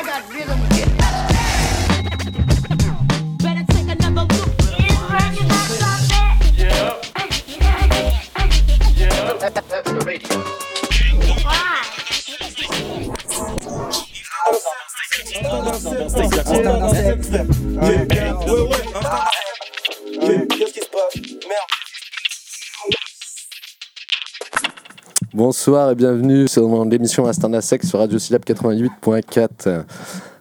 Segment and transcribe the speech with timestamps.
[0.00, 0.58] I got rhythm.
[3.36, 4.50] Better take another look.
[9.40, 10.60] That's the radio.
[25.40, 29.84] Bonsoir et bienvenue sur l'émission Astana Sex sur Radio Syllab 88.4.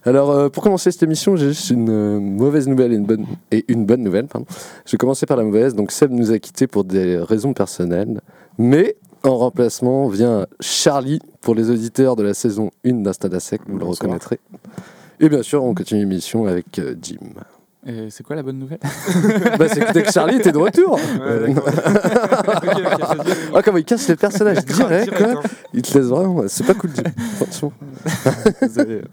[0.03, 3.25] Alors, euh, pour commencer cette émission, j'ai juste une euh, mauvaise nouvelle et une bonne,
[3.49, 4.27] et une bonne nouvelle.
[4.27, 4.45] Pardon.
[4.85, 5.73] Je vais commencer par la mauvaise.
[5.73, 8.19] Donc, Seb nous a quittés pour des raisons personnelles.
[8.57, 13.61] Mais en remplacement vient Charlie pour les auditeurs de la saison 1 d'Astana Sec.
[13.69, 14.41] Vous le reconnaîtrez.
[15.21, 17.19] Et bien sûr, on continue l'émission avec euh, Jim.
[17.85, 18.79] Et c'est quoi la bonne nouvelle
[19.57, 20.99] bah, c'est que dès que Charlie était de retour.
[21.21, 23.37] Euh, Ok, ok, vas-y.
[23.55, 25.41] Ah, comment il casse les personnages direct, Direct, quoi.
[25.43, 25.49] hein.
[25.73, 26.43] Il te laisse vraiment.
[26.47, 26.89] C'est pas cool.
[27.37, 27.73] Franchement.
[28.61, 29.01] Désolé.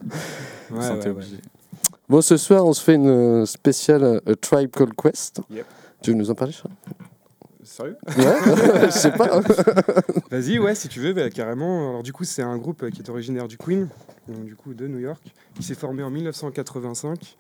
[0.69, 1.23] Ouais, Ouais, ouais, ouais.
[2.09, 5.41] Bon, ce soir, on se fait une euh, spéciale euh, A Tribe Called Quest.
[5.49, 5.65] Yep.
[6.03, 6.75] Tu veux nous en parler, Charles
[7.63, 7.97] Sérieux?
[8.19, 9.41] Ouais, je sais pas.
[10.33, 11.91] Vas-y, ouais, si tu veux, bah, carrément.
[11.91, 13.87] Alors, du coup, c'est un groupe euh, qui est originaire du Queen,
[14.27, 15.23] donc, du coup, de New York.
[15.59, 17.37] Il s'est formé en 1985.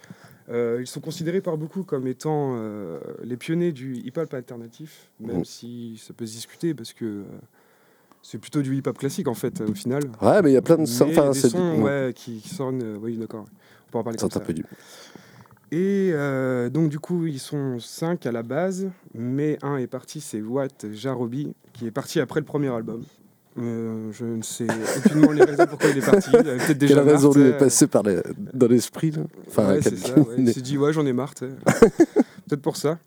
[0.48, 5.38] Euh, ils sont considérés par beaucoup comme étant euh, les pionniers du hip-hop alternatif, même
[5.38, 5.44] Mhm.
[5.44, 7.24] si ça peut se discuter parce que euh,
[8.22, 10.04] c'est plutôt du hip-hop classique en fait, au final.
[10.22, 11.08] Ouais, mais il y a plein de sons.
[11.08, 12.96] Enfin, des c'est sons ouais, qui, qui sonnent.
[13.02, 13.44] oui, d'accord.
[13.88, 14.46] On peut en parler ça comme un ça.
[14.46, 14.64] peu du.
[15.72, 16.12] Et
[16.70, 20.86] donc du coup, ils sont cinq à la base, mais un est parti, c'est Watt
[20.92, 23.02] Jarobi, qui est parti après le premier album.
[23.58, 24.66] Euh, je ne sais
[24.98, 26.28] aucunement les raisons pourquoi il est parti.
[26.30, 28.20] Il avait peut-être déjà Quelle raison marre, lui est passée par les-
[28.52, 30.34] dans l'esprit là Enfin, Ouais, c'est ça, ouais.
[30.38, 31.32] Il s'est dit ouais j'en ai marre.
[31.38, 32.98] peut-être pour ça.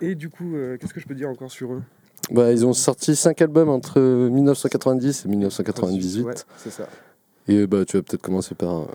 [0.00, 1.82] Et du coup, euh, qu'est-ce que je peux dire encore sur eux?
[2.30, 6.22] Bah, ils ont sorti 5 albums entre 1990 et 1998.
[6.24, 6.88] Ouais, c'est ça.
[7.46, 8.80] Et bah, tu vas peut-être commencer par.
[8.80, 8.86] euh,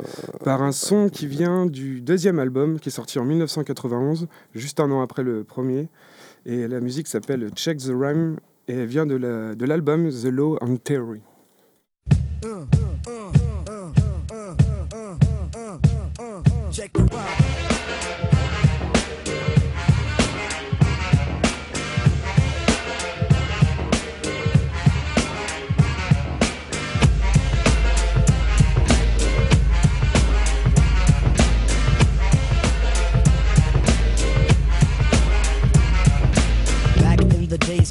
[0.44, 4.90] Par un son qui vient du deuxième album qui est sorti en 1991, juste un
[4.90, 5.88] an après le premier.
[6.47, 8.38] Et la musique s'appelle Check the Rhyme
[8.69, 11.22] et elle vient de la- de l'album The Low End Theory.
[12.41, 12.78] Check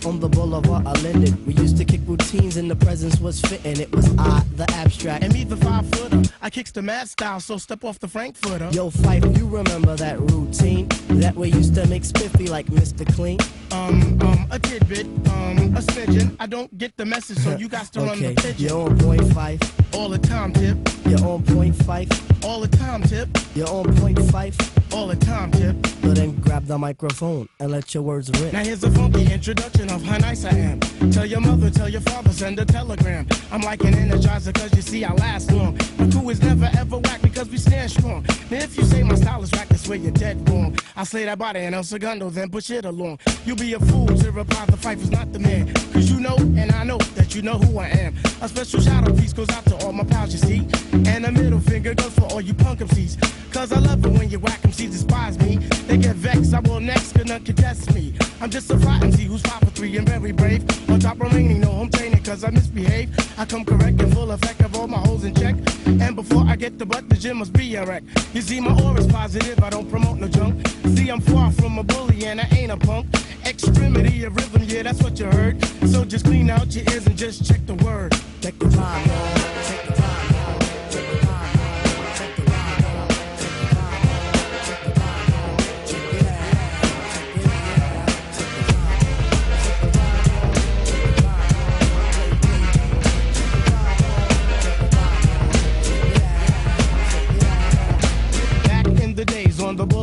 [0.08, 3.78] on the boulevard of Linden, we used to kick routines and the presence was fitting.
[3.78, 5.22] It was I, the abstract.
[5.22, 6.22] And me, the five footer.
[6.40, 8.70] I kicks the mad style, so step off the Frankfurter.
[8.72, 10.88] Yo, Phife, you remember that routine?
[11.20, 13.04] That way used to make spiffy like Mr.
[13.14, 13.38] Clean.
[13.70, 16.34] Um, um, a tidbit, um, a smidgen.
[16.40, 18.54] I don't get the message, so you got to run the pigeon.
[18.56, 19.94] you're on point Phife.
[19.94, 20.78] All the time, tip.
[21.04, 22.44] You're on point Phife.
[22.44, 23.28] All the time, tip.
[23.54, 24.56] You're on point Phife.
[24.92, 25.76] All the time, tip.
[26.08, 28.52] So then grab the microphone and let your words rip.
[28.52, 30.80] Now here's a funky introduction of how nice I am.
[31.10, 33.26] Tell your mother, tell your father, send a telegram.
[33.52, 35.78] I'm like an energizer, cause you see I last long.
[35.98, 38.24] My crew is never ever whack because we stand strong.
[38.50, 40.76] Now if you say my style is whack, that's where you're dead wrong.
[40.96, 43.18] I slay that body and El Segundo, then push it along.
[43.44, 45.72] You'll be a fool to reply the fight is not the man.
[45.92, 48.14] Cause you know, and I know that you know who I am.
[48.40, 50.66] A special shout out piece goes out to all my pals, you see.
[51.10, 53.52] And a middle finger goes for all you punk MCs.
[53.52, 55.56] Cause I love it when you whack MCs despise me.
[55.86, 58.14] They get vexed, I will next, cause none can test me.
[58.40, 60.62] I'm just a MC who's five for three and very brave.
[60.88, 63.10] On top remaining, no home training, cause I misbehave.
[63.38, 65.56] I come correct and full effect of all my holes in check.
[65.86, 68.04] And before I get the butt, the gym must be a wreck.
[68.32, 70.66] You see, my aura's positive, I don't promote no junk.
[70.96, 73.06] See, I'm far from a bully and I ain't a punk.
[73.44, 75.64] Extremity of rhythm, yeah, that's what you heard.
[75.88, 78.12] So just clean out your ears and just check the word.
[78.40, 79.77] Check the vibe,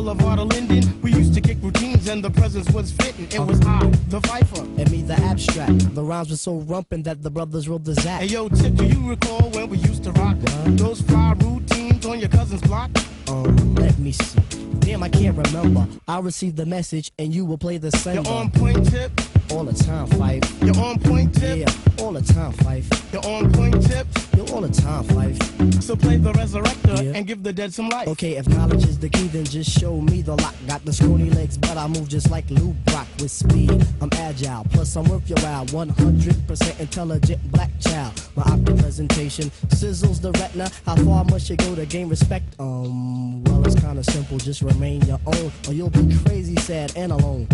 [0.06, 3.26] boulevard of Linden, we used to kick routines and the presence was fitting.
[3.32, 4.60] It was I, the Viper.
[4.60, 5.94] And me, the abstract.
[5.96, 8.20] The rhymes were so rumpin' that the brothers rolled the zap.
[8.20, 10.36] Hey yo, Tip, do you recall when we used to rock
[10.66, 12.90] those fly routines on your cousin's block?
[13.26, 14.38] Um, let me see.
[14.78, 15.88] Damn, I can't remember.
[16.06, 19.10] I'll receive the message and you will play the You're on point, Tip.
[19.50, 20.44] All the time, Phife.
[20.66, 21.58] You're on point, Tip.
[21.58, 22.86] Yeah, all the time, Phife.
[23.12, 24.06] You're on point, Tip.
[24.36, 25.82] You're all the time, Phife.
[25.82, 27.12] So play the resurrector Yeah.
[27.16, 28.08] and give the dead some life.
[28.08, 30.54] Okay, if knowledge is the key, then just show me the lock.
[30.66, 33.70] Got the scrawny legs, but I move just like Lou Brock with speed.
[34.02, 35.64] I'm agile, plus I'm worth your while.
[35.66, 38.12] 100% intelligent black child.
[38.36, 40.70] My optic presentation sizzles the retina.
[40.84, 42.44] How far must you go to gain respect?
[42.58, 44.38] Um, well, it's kinda simple.
[44.38, 47.46] Just remain your own, or you'll be crazy, sad, and alone.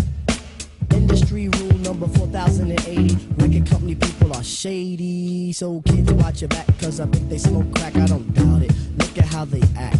[1.03, 3.17] Industry rule number 4080.
[3.35, 5.51] Record company people are shady.
[5.51, 7.97] So kids watch your back, cause I think they smoke crack.
[7.97, 8.71] I don't doubt it.
[8.97, 9.99] Look at how they act.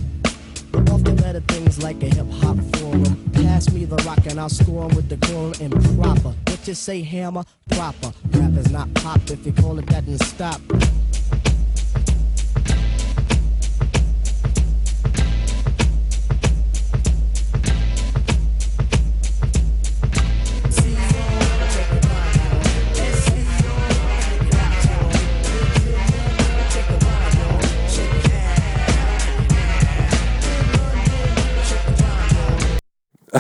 [0.90, 3.32] Off the better things like a hip hop forum.
[3.34, 6.34] Pass me the rock and I'll score with the quorum and proper.
[6.48, 7.44] What you say, hammer?
[7.72, 8.14] Proper.
[8.32, 9.20] Rap is not pop.
[9.30, 10.62] If you call it that, then stop.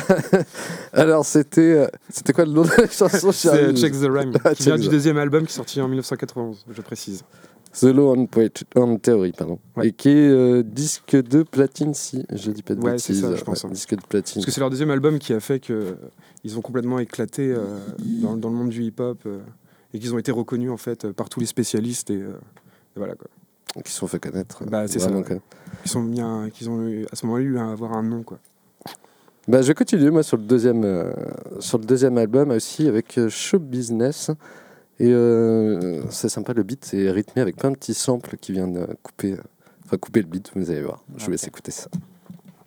[0.93, 4.33] Alors, c'était euh, c'était quoi le nom de la chanson C'est Charlie Check the Rhyme,
[4.43, 7.23] Ah, qui vient Check du deuxième album qui est sorti en 1991, je précise.
[7.79, 9.57] The Law on, Poetry- on Theory, pardon.
[9.75, 9.87] Ouais.
[9.87, 13.21] Et qui est euh, disque de platine, si je dis pas de Ouais, c'est bêtises.
[13.27, 13.69] ça, je pense, hein.
[13.71, 14.35] disque de platine.
[14.35, 17.63] Parce que c'est leur deuxième album qui a fait qu'ils ont complètement éclaté euh,
[18.21, 19.39] dans, dans le monde du hip-hop euh,
[19.93, 22.33] et qu'ils ont été reconnus en fait par tous les spécialistes et, euh,
[22.95, 23.27] et voilà quoi.
[23.83, 24.61] Qui se sont fait connaître.
[24.61, 25.43] euh, Bah, c'est ça, connaître.
[25.83, 28.37] Ils sont mis ont eu, à ce moment-là eu à avoir un nom quoi.
[29.47, 31.11] Bah, je continue, moi, sur le deuxième, euh,
[31.59, 34.31] sur le deuxième album aussi, avec euh, Show Business.
[34.99, 38.87] Et euh, c'est sympa, le beat est rythmé avec plein de petits samples qui viennent
[39.01, 39.35] couper,
[39.85, 41.03] enfin, couper le beat, vous allez voir.
[41.17, 41.89] Je vous laisse écouter ça.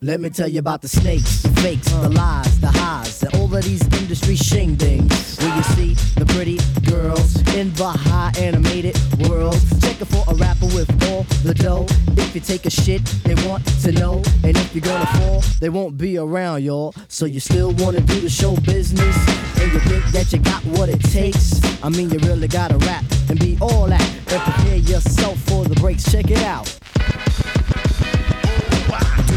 [0.03, 3.55] Let me tell you about the snakes, the fakes, the lies, the highs, and all
[3.55, 5.41] of these industry shingdings.
[5.41, 6.59] Where you see the pretty
[6.89, 9.59] girls in the high animated world.
[9.81, 11.87] Checking for a rapper with all the dough.
[12.19, 14.23] If you take a shit, they want to know.
[14.45, 16.95] And if you're gonna fall, they won't be around, y'all.
[17.09, 19.17] So you still wanna do the show business?
[19.59, 21.59] And you think that you got what it takes?
[21.83, 24.07] I mean, you really gotta rap and be all that.
[24.31, 26.05] And prepare yourself for the breaks.
[26.13, 26.69] Check it out.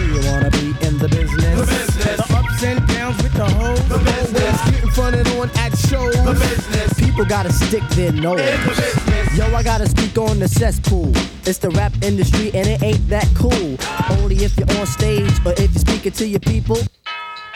[0.10, 1.60] You wanna be in the business?
[1.60, 2.18] The business.
[2.18, 3.88] The ups and downs with the hoes.
[3.90, 4.72] The business.
[4.72, 6.16] Getting fronted on at shows.
[6.16, 7.00] The business.
[7.00, 8.40] People gotta stick their nose.
[8.40, 9.38] In the business.
[9.38, 11.12] Yo, I gotta speak on the cesspool.
[11.46, 13.78] It's the rap industry and it ain't that cool.
[14.18, 16.80] Only if you're on stage or if you're speaking to your people.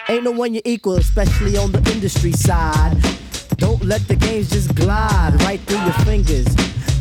[0.08, 2.96] Ain't no one you equal, especially on the industry side.
[3.58, 6.46] Don't let the games just glide right through your fingers.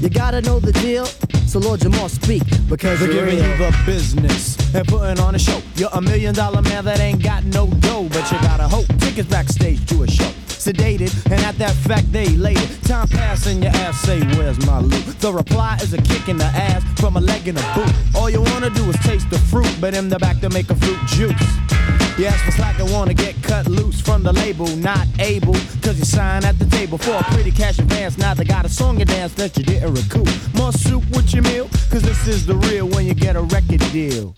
[0.03, 1.07] You gotta know the deal,
[1.47, 3.47] so Lord Jamar speak because They're giving real.
[3.49, 5.63] you the business and putting on a show.
[5.77, 8.89] You're a million dollar man that ain't got no dough, but you gotta hope.
[8.99, 10.29] Tickets backstage to a show.
[10.49, 12.67] Sedated, and at that fact they later.
[12.83, 15.05] Time passing, your ass say, Where's my loot?
[15.21, 17.93] The reply is a kick in the ass from a leg in a boot.
[18.17, 20.75] All you wanna do is taste the fruit, but in the back to make a
[20.75, 21.72] fruit juice.
[22.19, 26.05] You ask like I wanna get cut loose from the label, not able, cause you
[26.05, 28.19] sign at the table for a pretty cash advance.
[28.19, 30.29] Now they got a song and dance that you didn't recoup.
[30.55, 33.81] More soup with your meal, cause this is the real when you get a record
[33.93, 34.37] deal.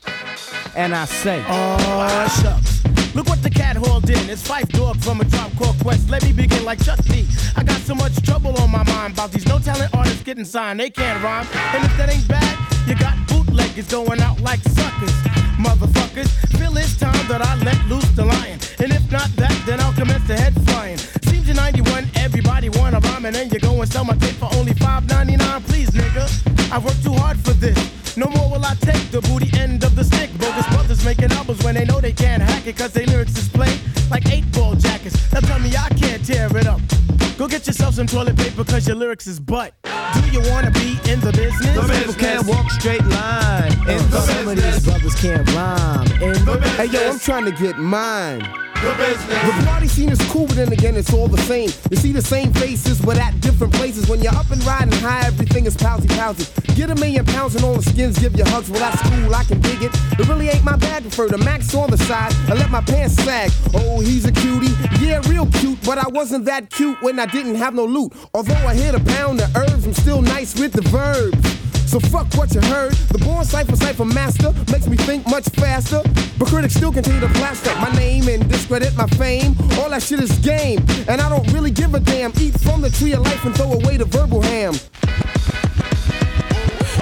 [0.76, 2.85] And I say, Oh, shucks.
[3.15, 4.31] Look what the cat hauled in.
[4.31, 6.09] It's Phife Dawg from a drop called Quest.
[6.11, 7.27] Let me begin like Chuck D.
[7.56, 10.79] I got so much trouble on my mind about these no talent artists getting signed.
[10.79, 11.47] They can't rhyme.
[11.75, 15.44] And if that ain't bad, you got bootleggers going out like suckers.
[15.59, 16.29] Motherfuckers,
[16.59, 18.59] feel it's time that I let loose the lion.
[18.79, 20.99] And if not that, then I'll commence the head flying.
[20.99, 24.49] Seems in 91, everybody wanna rhyme, and then you go and sell my tape for
[24.55, 25.65] only $5.99.
[25.67, 26.27] Please, nigga,
[26.73, 27.79] I worked too hard for this.
[28.17, 30.31] No more will I take the booty end of the stick.
[30.39, 33.49] Bogus brothers making albums when they know they can't hack it, cause they lyrics is
[33.49, 33.79] played
[34.11, 35.17] like eight ball jackets.
[35.32, 36.81] Now tell me I can't tear it up.
[37.44, 39.74] Go get yourself some toilet paper, cause your lyrics is butt.
[39.82, 41.74] Do you wanna be in the business?
[41.74, 43.70] The people can't walk straight line.
[43.70, 46.06] Uh, in the Some of these brothers can't rhyme.
[46.22, 46.77] In the business.
[46.79, 48.48] Hey yo, I'm trying to get mine.
[48.84, 51.70] The party scene is cool, but then again, it's all the same.
[51.91, 54.08] You see the same faces, but at different places.
[54.08, 56.44] When you're up and riding high, everything is pousy pousy.
[56.77, 58.69] Get a million pounds and all the skins give you hugs.
[58.69, 59.91] Well, that's cool, I can dig it.
[60.19, 61.03] It really ain't my bag.
[61.03, 62.34] Prefer the max on the side.
[62.48, 63.51] I let my pants sag.
[63.72, 64.74] Oh, he's a cutie.
[65.01, 68.12] Yeah, real cute, but I wasn't that cute when I didn't have no loot.
[68.32, 71.91] Although I hit a pound of herbs, I'm still nice with the verbs.
[71.91, 72.93] So fuck what you heard.
[73.10, 76.00] The born cipher cipher master makes me think much faster.
[76.38, 79.56] But critics still continue to plaster my name and discredit my fame.
[79.79, 82.32] All that shit is game, and I don't really give a damn.
[82.41, 84.74] Eat from the tree of life and throw away the verbal ham.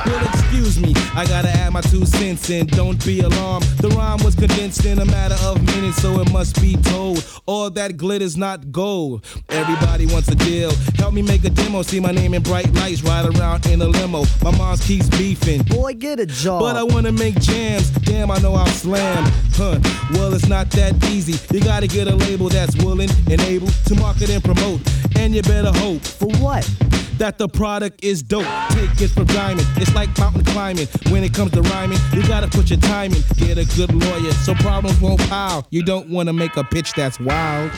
[0.07, 2.67] Well, excuse me, I gotta add my two cents fencing.
[2.67, 3.65] Don't be alarmed.
[3.79, 7.25] The rhyme was condensed in a matter of minutes, so it must be told.
[7.47, 9.25] All that glitter's not gold.
[9.49, 10.71] Everybody wants a deal.
[10.97, 11.83] Help me make a demo.
[11.83, 13.03] See my name in bright lights.
[13.03, 14.25] Ride around in a limo.
[14.43, 15.63] My mom keeps beefing.
[15.63, 16.61] Boy, get a job.
[16.61, 17.91] But I wanna make jams.
[17.91, 19.25] Damn, I know I'll slam.
[19.55, 19.79] Huh.
[20.13, 21.39] Well, it's not that easy.
[21.55, 24.81] You gotta get a label that's willing and able to market and promote.
[25.17, 26.69] And you better hope For what?
[27.23, 28.45] That the product is dope.
[28.71, 29.65] Take it for diamond.
[29.77, 30.89] It's like mountain climbing.
[31.11, 33.23] When it comes to rhyming, you gotta put your time in.
[33.37, 35.65] Get a good lawyer so problems won't pile.
[35.71, 37.71] You don't wanna make a pitch that's wild.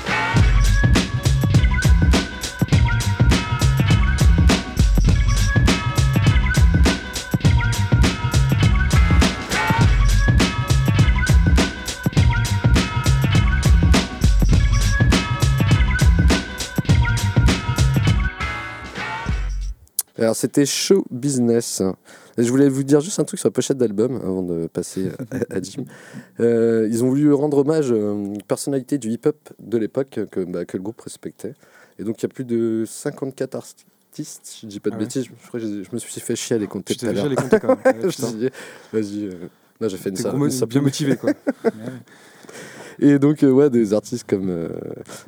[20.19, 21.83] Alors c'était Show Business.
[22.37, 25.09] Et je voulais vous dire juste un truc sur la pochette d'album avant de passer
[25.51, 25.85] à, à Jim.
[26.41, 30.65] Euh, ils ont voulu rendre hommage à une personnalité du hip-hop de l'époque que, bah,
[30.65, 31.55] que le groupe respectait.
[31.99, 35.05] Et donc il y a plus de 54 artistes, je dis pas de Ah ouais.
[35.05, 37.25] bêtises, je, crois que je me suis fait chier à les compter tout à l'heure.
[38.93, 39.31] Vas-y, euh,
[39.89, 40.33] j'ai fait une ça.
[40.33, 41.31] mo- bien motivé quoi.
[42.99, 44.69] Et donc, euh, ouais, des artistes comme euh,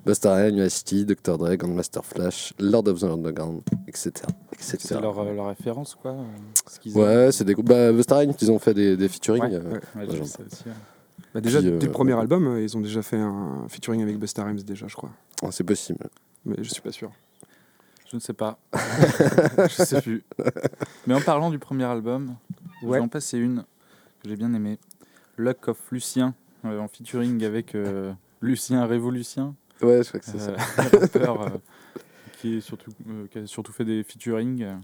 [0.05, 1.39] Busta Rhymes, Ice-T, Dr.
[1.39, 4.13] Dre, Grandmaster Flash, Lord of the Underground, etc.
[4.53, 4.77] etc.
[4.81, 6.13] C'est leur, euh, leur référence, quoi.
[6.13, 6.25] euh,
[6.69, 7.69] ce qu'ils Ouais, c'est des groupes.
[7.69, 9.43] Bah, Busta Rhymes, ils ont fait des, des featuring.
[9.43, 9.81] Ouais, euh, ouais.
[9.97, 10.73] Ouais, Ouais, j'en- ça aussi, ouais.
[11.35, 14.45] Bah, déjà, Puis, dès le premier album, ils ont déjà fait un featuring avec Busta
[14.45, 15.11] Rhymes déjà, je crois.
[15.43, 16.07] ah, c'est possible.
[16.45, 17.11] Mais je suis pas sûr.
[18.11, 18.59] Je ne sais pas.
[19.69, 20.23] je sais plus.
[21.07, 22.37] Mais en parlant du premier album,
[22.81, 23.65] je vais en passer une
[24.23, 24.79] que j'ai bien aimée.
[25.37, 26.33] Luck of Lucien,
[26.65, 30.53] en featuring avec euh, Lucien Révolution, Ouais, je crois que c'est ça.
[30.53, 31.49] euh, rappeur euh,
[32.41, 34.63] qui, est surtout, euh, qui a surtout fait des featuring.
[34.63, 34.75] euh,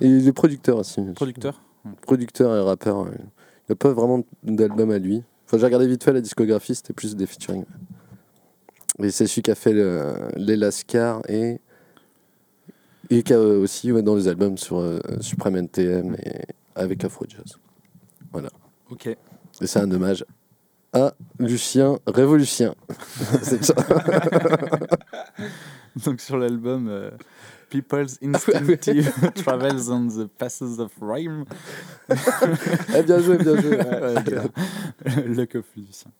[0.00, 1.00] Et il est producteur aussi.
[1.14, 1.60] producteur.
[2.02, 3.06] Producteur et rappeur.
[3.08, 3.24] Il
[3.70, 5.22] n'a pas vraiment d'album à lui.
[5.46, 7.64] Enfin, j'ai regardé vite fait la discographie, c'était plus des featuring.
[8.98, 11.60] Et c'est celui qui a fait le- les Lascar et.
[13.10, 16.42] Et qui a aussi ouais, dans les albums sur euh, Supreme NTM et
[16.74, 17.56] avec Afro Jazz.
[18.90, 19.06] Ok.
[19.08, 19.16] Et
[19.66, 20.24] c'est un hommage
[20.92, 22.74] à Lucien Révolution.
[26.04, 27.10] Donc sur l'album euh,
[27.70, 31.44] People's Instinctive Travels on the Passes of Rhyme.
[32.08, 33.76] Eh, bien joué, bien joué.
[33.76, 34.50] Ouais, grave.
[35.26, 36.10] Luck of Lucien.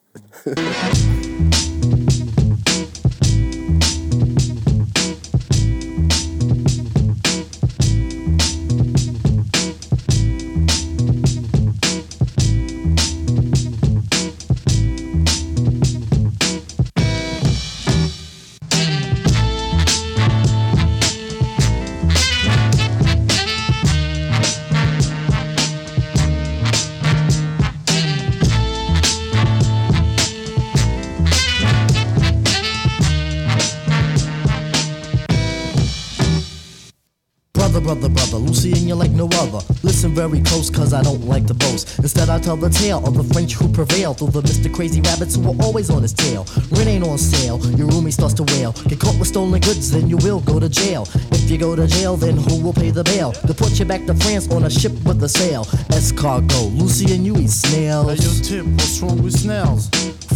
[40.32, 41.98] Very close, cause I don't like to boast.
[41.98, 44.72] Instead, I tell the tale of the French who prevailed through the Mr.
[44.72, 46.46] Crazy Rabbits who were always on his tail.
[46.70, 48.72] Rent ain't on sale, your roomie starts to wail.
[48.88, 51.06] Get caught with stolen goods, then you will go to jail.
[51.32, 53.32] If you go to jail, then who will pay the bail?
[53.46, 55.64] Deport you back to France on a ship with a sail.
[55.92, 58.18] Escargot, Lucy and you eat snails.
[58.18, 59.90] Hey, yo, Tip, what's wrong with snails?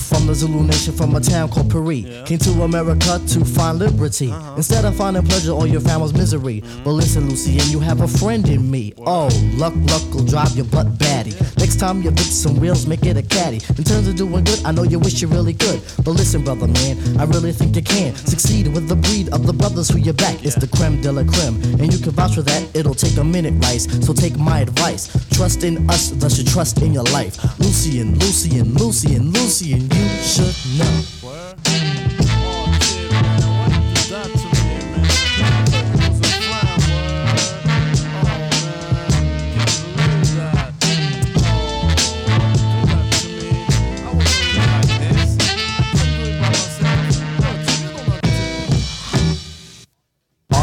[0.06, 2.04] From the Zulu nation, from a town called Paris.
[2.26, 4.30] Came to America to find liberty.
[4.30, 4.54] Uh-huh.
[4.56, 6.60] Instead of finding pleasure, all you found was misery.
[6.60, 6.84] Mm-hmm.
[6.84, 8.92] But listen, Lucy, and you have a friend in me.
[8.98, 11.34] Oh, luck, luck will drive your butt batty.
[11.58, 13.60] Next time you fix some wheels, make it a caddy.
[13.76, 15.82] In terms of doing good, I know you wish you really could.
[16.04, 18.26] But listen, brother, man, I really think you can mm-hmm.
[18.26, 20.44] succeed with the breed of the brothers who you back.
[20.44, 22.76] It's the creme de la creme, and you can vouch for that.
[22.76, 23.86] It'll take a minute, Rice.
[24.06, 25.10] So take my advice.
[25.30, 27.36] Trust in us, thus you trust in your life.
[27.58, 30.56] Lucien, Lucien, Lucien, Lucien, it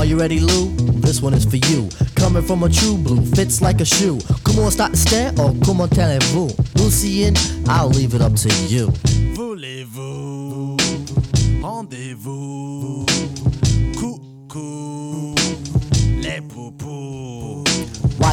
[0.03, 0.69] Are you ready, Lou?
[0.99, 1.89] This one is for you.
[2.15, 4.19] Coming from a true blue, fits like a shoe.
[4.43, 6.49] Come on, start to stare or comment allez-vous?
[6.75, 7.35] Lucien,
[7.67, 8.91] I'll leave it up to you.
[9.63, 10.12] Parlez-vous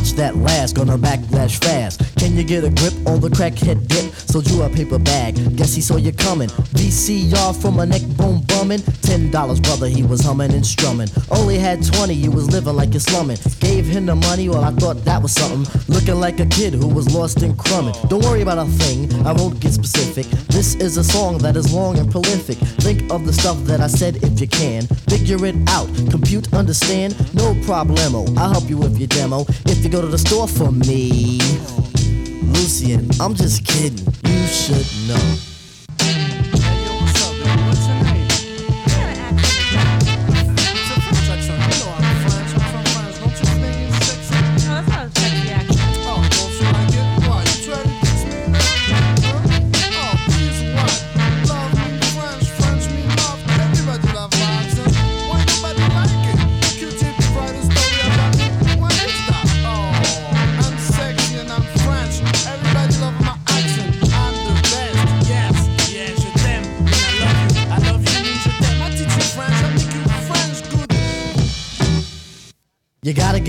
[0.01, 2.01] Watch that last, gonna backlash fast.
[2.17, 4.15] Can you get a grip on the crackhead dip?
[4.15, 6.49] Sold you a paper bag, guess he saw you coming.
[6.49, 8.61] VCR from a neck bone bun.
[8.61, 8.81] humming?
[9.03, 11.09] Ten dollars, brother, he was humming and strumming.
[11.31, 13.39] Only had twenty, you was living like you're slumming.
[13.61, 15.67] Gave him the money, well, I thought that was something.
[15.89, 17.95] Looking like a kid who was lost in crumbing.
[18.09, 20.27] Don't worry about a thing, I won't get specific.
[20.49, 22.59] This is a song that is long and prolific.
[22.85, 24.87] Think of the stuff that I said if you can.
[25.09, 28.21] Figure it out, compute, understand, no problemo.
[28.39, 29.45] I'll help you with your demo.
[29.67, 31.39] If you go to the store for me,
[32.53, 34.07] Lucien, I'm just kidding.
[34.25, 35.50] You should know.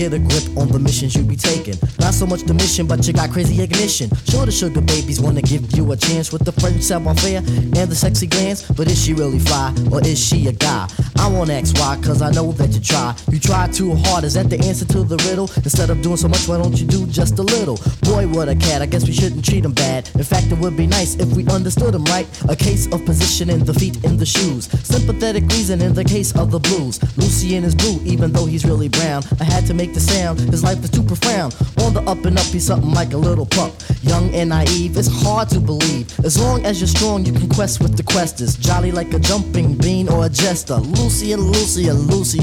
[0.02, 1.74] Get a grip on the missions you be taking.
[2.00, 4.10] Not so much the mission, but you got crazy ignition.
[4.26, 7.86] Sure, the sugar babies wanna give you a chance with the French savoir faire and
[7.88, 8.62] the sexy glance.
[8.62, 10.88] But is she really fly or is she a guy?
[11.22, 13.14] I won't ask why, cause I know that you try.
[13.30, 15.48] You try too hard, is that the answer to the riddle?
[15.62, 17.78] Instead of doing so much, why don't you do just a little?
[18.02, 20.10] Boy, what a cat, I guess we shouldn't treat him bad.
[20.16, 22.26] In fact, it would be nice if we understood him right.
[22.48, 24.66] A case of positioning the feet in the shoes.
[24.82, 26.98] Sympathetic reason in the case of the blues.
[27.16, 29.22] Lucien is blue, even though he's really brown.
[29.38, 31.54] I had to make the sound, his life is too profound.
[31.82, 33.72] On the up and up, he's something like a little pup.
[34.02, 36.18] Young and naive, it's hard to believe.
[36.24, 38.58] As long as you're strong, you can quest with the questers.
[38.58, 40.80] Jolly like a jumping bean or a jester.
[41.12, 41.40] Lucien,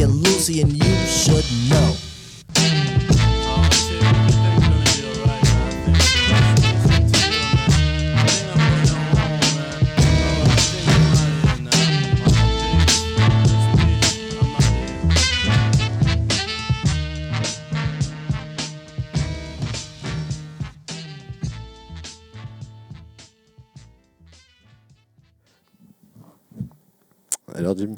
[0.03, 2.08] and Lucy and you should know.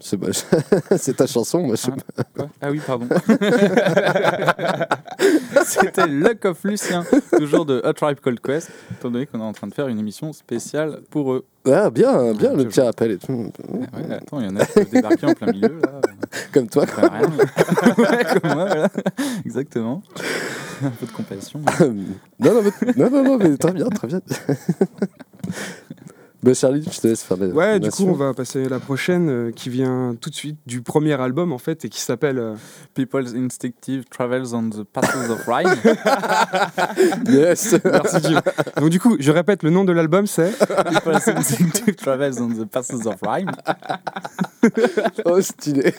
[0.97, 2.23] c'est ta chanson, moi je sais pas.
[2.35, 3.07] Quoi Ah oui, pardon.
[5.65, 7.05] C'était Luck of Lucien,
[7.37, 9.99] toujours de A Tribe Called Quest, étant donné qu'on est en train de faire une
[9.99, 11.45] émission spéciale pour eux.
[11.65, 13.51] Ah, bien, bien le petit rappel et tout.
[13.93, 16.01] Ah ouais, attends, il y en a qui débarquer en plein milieu, là.
[16.51, 17.07] Comme toi, quoi.
[17.07, 17.27] rien.
[17.97, 18.89] ouais, comme moi, voilà.
[19.45, 20.01] Exactement.
[20.83, 21.61] Un peu de compassion.
[22.39, 24.21] non, non, mais, non, non, non, mais très bien, très bien.
[26.43, 27.51] Bah, Charlie, je te laisse faire les.
[27.51, 30.57] Ouais, du coup, on va passer à la prochaine euh, qui vient tout de suite
[30.65, 32.39] du premier album en fait et qui s'appelle.
[32.39, 32.55] euh,
[32.93, 35.75] People's Instinctive Travels on the Passes of Rhyme.
[37.29, 38.41] Yes Merci Jim.
[38.77, 40.51] Donc, du coup, je répète, le nom de l'album c'est.
[40.57, 43.51] People's Instinctive Travels on the Passes of Rhyme.
[45.25, 45.91] Oh, stylé.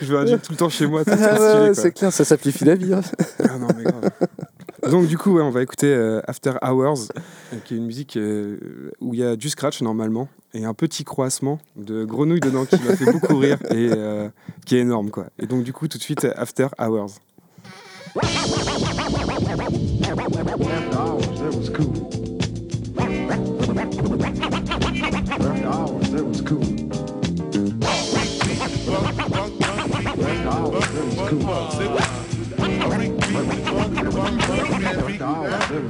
[0.00, 1.02] Je veux un tout le temps chez moi.
[1.04, 2.94] C'est Ah c'est clair, ça simplifie la vie.
[2.94, 3.00] hein.
[3.42, 4.10] Ah non, mais grave.
[4.90, 8.16] Donc du coup, ouais, on va écouter euh, After Hours, euh, qui est une musique
[8.16, 12.64] euh, où il y a du scratch normalement et un petit croassement de grenouille dedans
[12.64, 13.88] qui m'a fait beaucoup rire et
[14.66, 15.26] qui est énorme quoi.
[15.38, 17.20] Et donc du coup, tout de suite After Hours.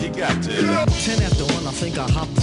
[0.00, 0.52] You got to.
[1.02, 2.39] Ten after one, I think I hopped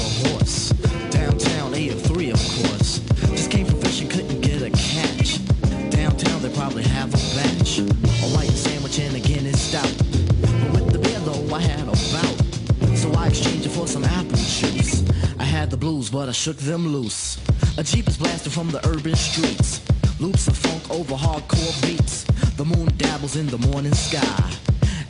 [15.88, 17.38] blues, but I shook them loose.
[17.78, 19.80] A Jeep is blasting from the urban streets.
[20.20, 22.26] Loops of funk over hardcore beats.
[22.58, 24.52] The moon dabbles in the morning sky.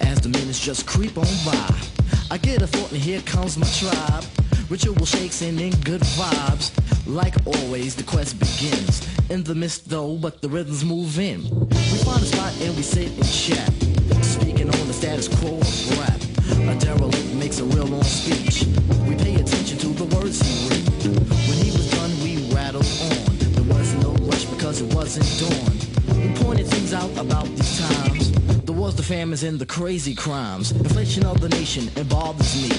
[0.02, 1.70] As the minutes just creep on by.
[2.30, 4.24] I get a thought and here comes my tribe.
[4.70, 6.68] Ritual shakes and in good vibes.
[7.08, 9.02] Like always, the quest begins.
[9.32, 11.42] In the mist though, but the rhythms move in.
[11.92, 13.72] We find a spot and we sit and chat.
[14.24, 16.22] Speaking on the status quo of rap.
[16.70, 18.66] A derelict makes a real long speech.
[19.08, 19.67] We pay attention
[19.98, 20.88] the words he read.
[21.50, 23.38] When he was done, we rattled on.
[23.56, 26.22] There was no rush because it wasn't dawn.
[26.22, 28.32] We pointed things out about these times.
[28.66, 30.72] The wars, the famines, and the crazy crimes.
[30.72, 32.70] Inflation of the nation, it bothers me.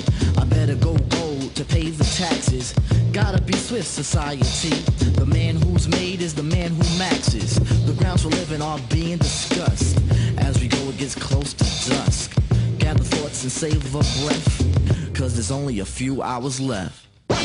[0.41, 2.73] I better go gold to pay the taxes.
[3.13, 4.71] Gotta be swift, society.
[5.19, 7.57] The man who's made is the man who maxes.
[7.87, 9.99] The grounds for living are being discussed.
[10.39, 12.33] As we go, it gets close to dusk.
[12.79, 15.15] Gather thoughts and save a breath.
[15.15, 17.08] Cause there's only a few hours left.
[17.31, 17.45] After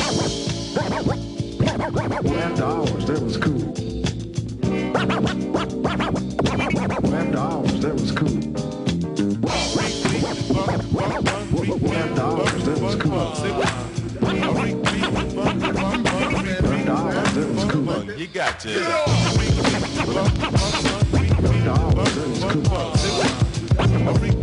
[2.64, 3.62] hours, that was cool.
[7.14, 8.38] After hours, that was cool.
[11.94, 13.20] After hours, that was cool.
[13.20, 13.48] After
[17.34, 18.04] that was cool.
[18.18, 18.80] You got to.
[18.80, 19.10] After
[21.70, 22.44] hours, that was
[24.28, 24.33] cool.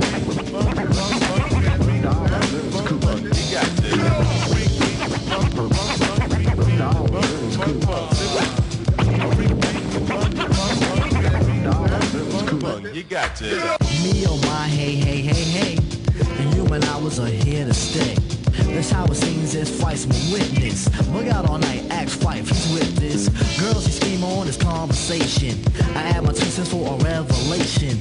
[13.10, 13.42] Was.
[13.42, 13.82] You got.
[13.82, 15.76] Me oh my hey hey hey hey.
[15.76, 18.14] The human hours are here to stay.
[18.74, 20.88] That's how it seems as Phife's my witness.
[21.10, 23.30] Bug out all night, ask Phife, he's with this.
[23.60, 25.58] Girls, he scheme on this conversation.
[25.96, 27.98] I add my two cents for a revelation.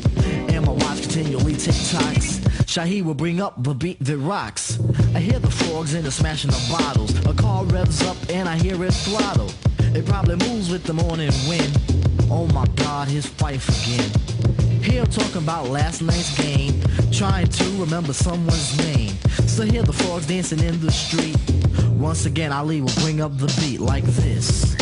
[0.52, 4.78] And my watch continually tick-tocks Shahi will bring up the beat that rocks.
[5.14, 7.14] I hear the frogs and the smashing of bottles.
[7.26, 9.50] A car revs up and I hear it throttle.
[9.96, 11.76] It probably moves with the morning wind.
[12.30, 14.30] Oh my god, his wife again
[14.82, 16.80] here talking about last night's game,
[17.12, 19.14] trying to remember someone's name.
[19.46, 21.36] So hear the frogs dancing in the street.
[21.90, 24.79] Once again, Ali will bring up the beat like this.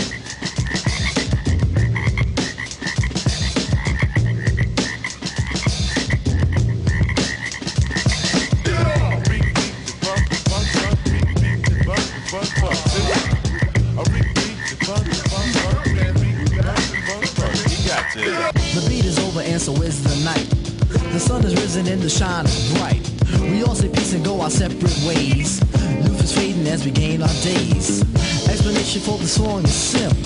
[22.08, 23.02] And shine bright.
[23.50, 25.60] We all say peace and go our separate ways.
[25.60, 28.02] Youth is fading as we gain our days.
[28.48, 30.18] Explanation for the song is simple.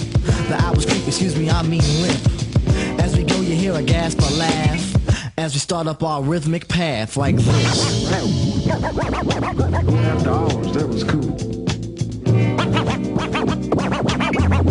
[0.49, 3.01] The hours creep, excuse me, I mean limp.
[3.01, 5.39] As we go, you hear a gasp or laugh.
[5.39, 8.13] As we start up our rhythmic path like this.
[10.05, 11.33] After hours, that was cool.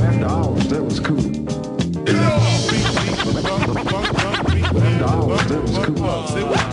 [0.02, 1.19] After hours, that was cool.
[4.78, 6.71] After hours, that was cool.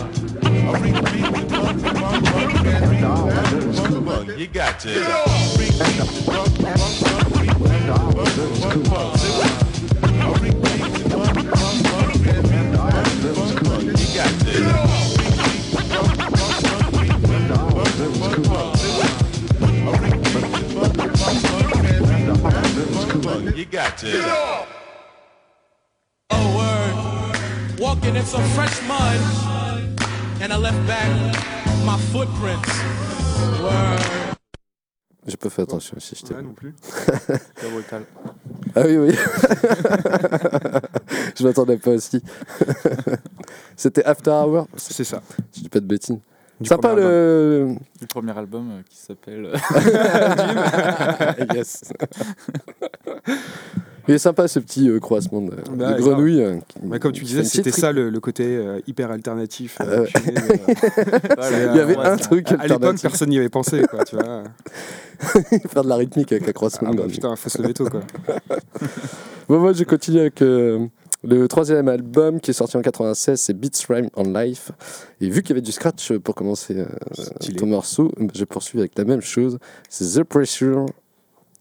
[23.59, 24.65] You got to.
[27.77, 29.19] Walking in some fresh mud.
[30.41, 31.58] And I left back.
[35.27, 36.33] J'ai pas fait attention si je t'ai.
[36.33, 36.73] Ouais, non plus.
[38.75, 39.11] Ah oui, oui.
[41.35, 42.21] je m'attendais pas aussi.
[43.75, 44.67] C'était After Hour.
[44.77, 45.21] C'est ça.
[45.55, 46.19] Je dis pas de bêtises.
[46.59, 47.75] Du Sympa le.
[47.99, 49.45] Du premier album euh, qui s'appelle.
[49.45, 49.55] euh,
[51.55, 51.83] yes.
[54.07, 57.23] Il est sympa ce petit euh, croisement de, Bah, de euh, qui- Ouais, comme tu
[57.23, 59.77] disais, c'était ça le, le côté euh, hyper alternatif.
[59.79, 63.83] Ah euh, euh, Il y avait ouais, un truc À l'époque, personne n'y avait pensé,
[63.89, 64.43] quoi, tu vois.
[65.69, 67.85] Faire de la rythmique avec la croisement Ah de bah, putain, faut se lever tôt,
[67.89, 68.01] quoi.
[69.47, 70.87] Bon, moi, je continue avec euh,
[71.23, 74.71] le troisième album qui est sorti en 96, c'est Beats Rhyme on Life.
[75.19, 76.85] Et vu qu'il y avait du scratch pour commencer euh,
[77.57, 79.59] ton morceau, je poursuis avec la même chose.
[79.89, 80.85] C'est The Pressure,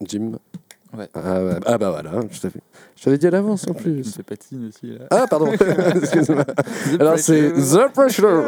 [0.06, 0.32] Jim.
[0.96, 1.08] Ouais.
[1.12, 2.60] Ah, bah, ah bah voilà, je t'avais,
[2.96, 4.14] je t'avais dit à l'avance en me plus.
[4.14, 5.04] fais patine aussi là.
[5.10, 5.52] Ah pardon,
[6.02, 6.46] excuse-moi.
[6.98, 7.76] Alors c'est Pressure.
[7.78, 8.44] The Pressure.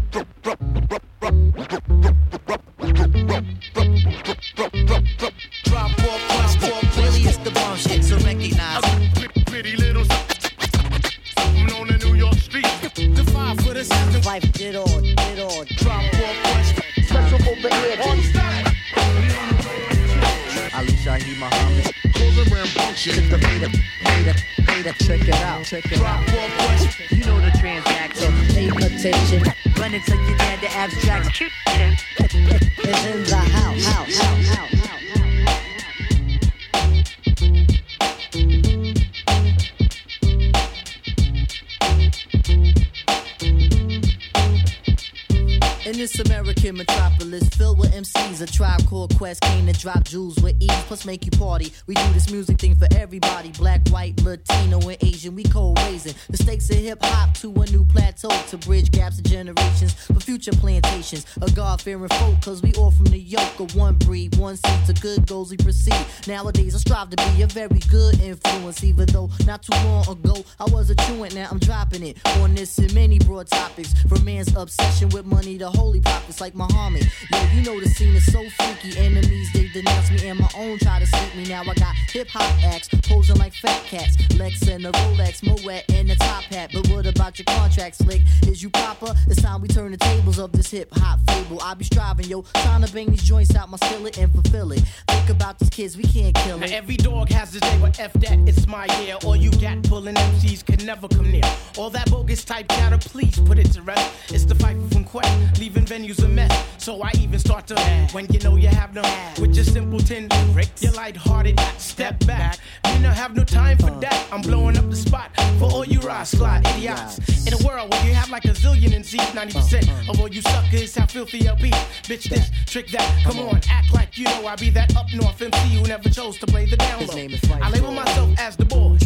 [49.81, 51.73] drop jewels with ease, plus make you party.
[51.87, 55.35] We do this music thing for everybody, black, white, Latino, and Asian.
[55.35, 59.23] We co-raising the stakes of hip hop to a new plateau to bridge gaps of
[59.23, 59.95] generations
[60.41, 61.25] future plantations.
[61.41, 64.93] A God-fearing folk, cause we all from the yoke of one breed, one seed to
[65.01, 66.05] good goals we proceed.
[66.27, 70.43] Nowadays I strive to be a very good influence, even though not too long ago
[70.59, 71.35] I was a truant.
[71.35, 75.57] Now I'm dropping it on this and many broad topics, from man's obsession with money
[75.59, 77.05] to holy prophets like Muhammad.
[77.31, 78.97] Yo, you know the scene is so freaky.
[78.97, 81.45] Enemies they denounce me, and my own try to sneak me.
[81.45, 85.83] Now I got hip hop acts posing like fat cats, Lex and the Rolex, Moet
[85.93, 86.71] and the top hat.
[86.73, 88.21] But what about your contract, slick?
[88.47, 89.13] Is you proper?
[89.27, 91.59] It's time we turn the tables of this hip hop fable.
[91.61, 94.81] I be striving, yo, trying to bang these joints out my skillet and fulfill it.
[95.07, 96.71] Think about these kids, we can't kill Now it.
[96.73, 99.15] every dog has his day, but F that, it's my year.
[99.25, 101.43] All you gat pulling MCs can never come near.
[101.77, 104.11] All that bogus type chatter, please put it to rest.
[104.31, 106.51] It's the fight from Quest, leaving venues a mess.
[106.77, 107.75] So I even start to
[108.13, 109.05] when you know you have them
[109.39, 110.81] with your simpleton lyrics.
[110.83, 112.57] You're lighthearted, step back.
[112.87, 114.27] You don't have no time for that.
[114.31, 117.19] I'm blowing up the spot for all you rascal idiots.
[117.47, 120.95] In a world where you have like a zillion MCs, 90% of all you suckers
[120.95, 121.71] how filthy I'll be.
[122.03, 123.23] Bitch this, trick that.
[123.23, 126.37] Come on, act like you know I be that up north MC who never chose
[126.37, 127.59] to play the down low.
[127.61, 128.97] I label myself as the boy.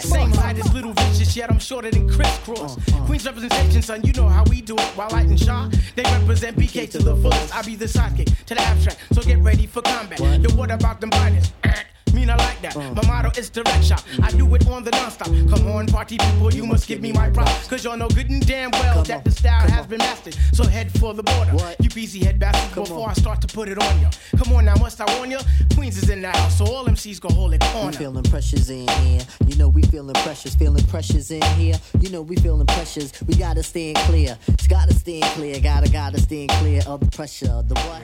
[0.00, 2.74] Same height as Little Vicious, yet I'm shorter than Kris Kross.
[3.06, 4.96] Queen's representation, son, you know how we do it.
[4.96, 7.54] While Light and Shaw, they represent BK to the fullest.
[7.54, 10.18] I be the sidekick to the abstract, so get ready for combat.
[10.18, 11.52] Yo, what about them binders?
[12.14, 12.76] Mean I like that.
[12.76, 14.04] My motto is direct shot.
[14.22, 15.28] I do it on the non-stop.
[15.28, 17.68] Come on, party people, you must give me my props.
[17.68, 20.36] Cause y'all know good and damn well that the style has been mastered.
[20.52, 21.52] So head for the border.
[21.80, 24.08] You busy head bastard before I start to put it on you.
[24.36, 25.38] Come on now, must I warn you?
[25.74, 27.92] Queens is in the house, so all MCs gon' hold it We on.
[27.92, 29.20] feeling pressures in here.
[29.46, 31.76] You know we feeling pressures, feeling pressures in here.
[32.00, 33.12] You know we feeling pressures.
[33.26, 34.36] We gotta stand clear.
[34.48, 35.60] It's gotta stand clear.
[35.60, 37.62] Gotta gotta stand clear of the pressure.
[37.66, 38.02] The what?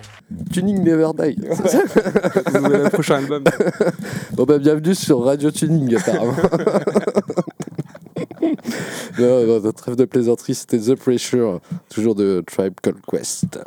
[0.53, 1.35] Tuning Never Die.
[2.61, 3.45] Nouvel prochain album.
[4.33, 6.35] Bon bah bienvenue sur Radio Tuning apparemment.
[9.18, 13.59] non, non, trêve de plaisanterie, c'était The Pressure, toujours de Tribe Called Quest.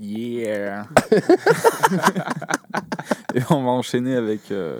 [0.00, 0.86] Yeah.
[3.34, 4.78] Et on va enchaîner avec euh,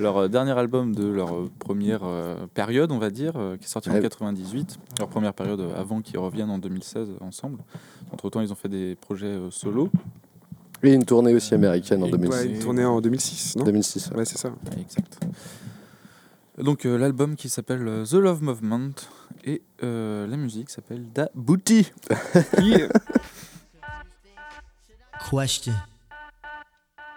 [0.00, 3.64] leur euh, dernier album de leur euh, première euh, période, on va dire, euh, qui
[3.64, 4.00] est sorti en Ouais.
[4.00, 4.78] 98.
[4.98, 7.58] Leur première période avant qu'ils reviennent en 2016 ensemble.
[8.12, 9.88] Entre temps, ils ont fait des projets solo.
[10.82, 12.36] Et une tournée aussi américaine en Et- 2006.
[12.38, 14.10] Ouais, une tournée en 2006, non 2006.
[14.14, 14.50] Ouais, c'est ça.
[14.78, 15.18] Exact.
[16.58, 18.90] Donc euh, l'album qui s'appelle euh, The Love Movement
[19.44, 21.90] et euh, la musique s'appelle Da Booty.
[25.30, 25.74] Question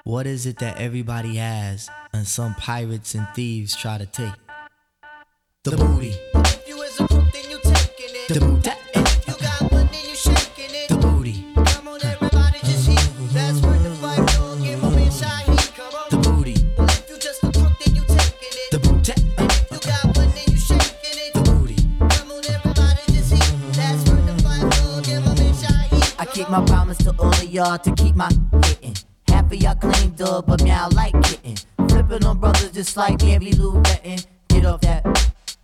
[0.06, 4.34] What is it that everybody has and some pirates and thieves try to take?
[5.63, 6.12] The booty.
[8.28, 8.71] The booty.
[27.04, 28.30] To all of y'all to keep my
[28.63, 28.96] hitting.
[29.28, 31.58] Half of y'all claim dub, but me I like hitting.
[31.89, 34.26] Flipping on brothers just like Mary Lou Retton.
[34.48, 35.06] Get off that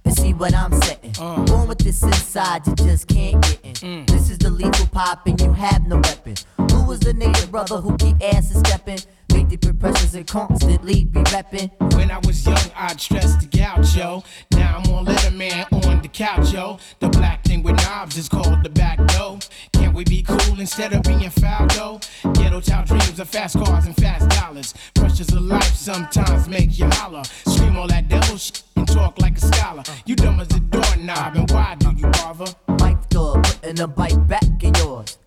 [0.04, 1.14] and see what I'm setting.
[1.20, 1.44] Uh.
[1.46, 3.74] Born with this inside, you just can't get in.
[3.74, 4.08] Mm.
[4.08, 6.36] This is the lethal pop and you have no weapon.
[6.72, 9.00] Who was the native brother who keep asses stepping?
[9.34, 11.70] Make the pressures and constantly be repping.
[11.96, 14.24] When I was young, I'd stress the gaucho.
[14.52, 16.80] Now I'm on Letterman on the couch, yo.
[17.00, 19.40] The black thing with knobs is called the back door.
[19.74, 22.00] Can't we be cool instead of being foul, though?
[22.34, 24.74] Ghetto child dreams of fast cars and fast dollars.
[24.96, 27.24] Pressures of life sometimes make you holler.
[27.48, 29.84] Scream all that devil shit and talk like a scholar.
[30.06, 32.52] You dumb as a doorknob, and why do you bother?
[32.68, 35.19] Wife dog, putting a bite back in yours.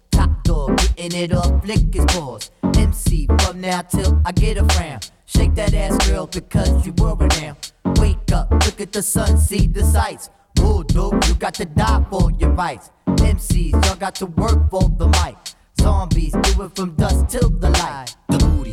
[0.52, 2.50] Top dog, getting it up, lick his paws.
[2.76, 5.00] MC from now till I get a frown.
[5.24, 7.56] Shake that ass, girl, because you were now.
[7.96, 10.28] Wake up, look at the sun, see the sights.
[10.54, 12.90] Bulldog, you got to die for your rights.
[13.06, 15.36] MCs, y'all got to work for the mic.
[15.80, 18.14] Zombies, do it from dusk till the light.
[18.28, 18.70] The booty.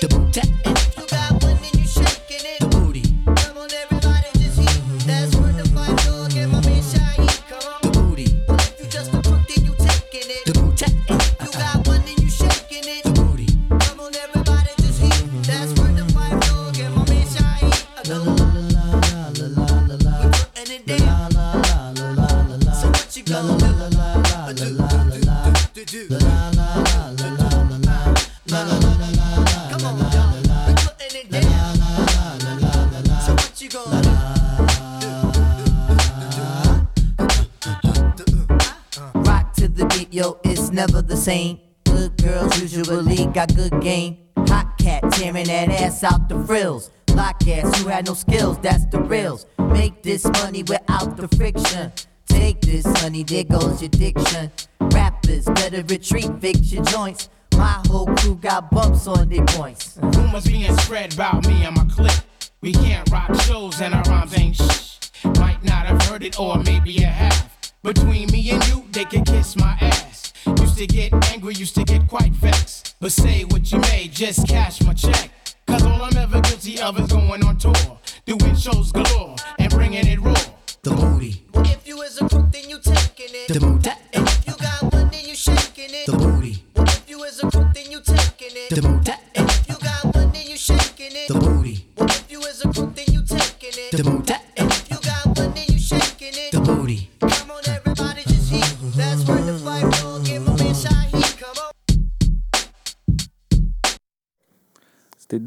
[0.00, 1.01] The booty.
[41.22, 41.60] Same.
[41.84, 44.18] Good girls usually got good game.
[44.48, 46.90] Hot cat tearing that ass out the frills.
[47.14, 49.46] Lock ass who had no skills, that's the reals.
[49.58, 51.92] Make this money without the friction.
[52.26, 54.50] Take this, honey, there goes your diction.
[54.80, 57.28] Rappers better retreat, fix your joints.
[57.56, 59.98] My whole crew got bumps on their points.
[60.02, 62.20] Rumors being spread about me and my clique.
[62.62, 64.98] We can't rock shows and our rhymes ain't shh.
[65.38, 67.48] Might not have heard it or maybe you have.
[67.84, 70.11] Between me and you, they can kiss my ass.
[70.46, 72.96] Used to get angry, used to get quite vexed.
[73.00, 75.30] But say what you may, just cash my check.
[75.66, 77.98] Cause all I'm ever guilty of is going on tour.
[78.26, 80.34] Doing shows galore and bringing it raw.
[80.82, 81.44] The booty.
[81.54, 83.48] If you is a crook, then you taking it.
[83.48, 83.90] The booty.
[84.12, 86.06] And if you got one, then you shaking it.
[86.06, 86.64] The booty.
[86.76, 88.70] If you is a crook, then you taking it.
[88.70, 89.31] The booty.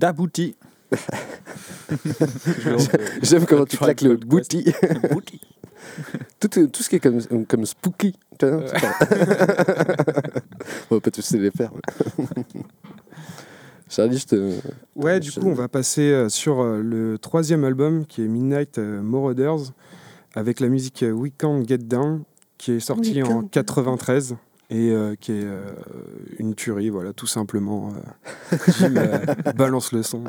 [0.05, 0.55] Dabouti.
[3.23, 4.63] J'aime comment tu claques le booty.
[6.39, 8.15] tout, tout ce qui est comme, comme spooky.
[8.37, 8.59] Tu vois,
[10.91, 11.71] on va pas tous les faire.
[13.89, 14.59] Charlie, je te.
[14.95, 18.77] Ouais, du coup, on va passer euh, sur euh, le troisième album qui est Midnight
[18.77, 19.73] euh, Marauders
[20.35, 22.21] avec la musique We Can't Get Down
[22.59, 24.35] qui est sortie en Can't 93
[24.69, 25.71] et euh, qui est euh,
[26.39, 27.93] une tuerie, voilà, tout simplement.
[27.93, 28.57] euh.
[28.79, 29.19] Jim euh,
[29.55, 30.23] balance le son.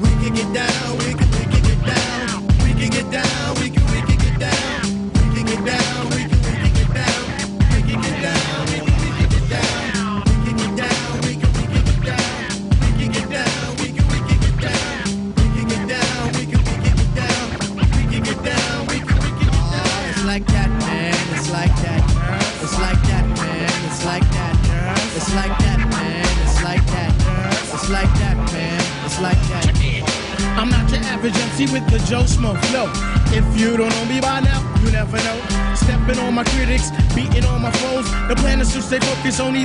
[0.00, 2.46] We can get down, we can, we can get down.
[2.64, 3.27] We can get down,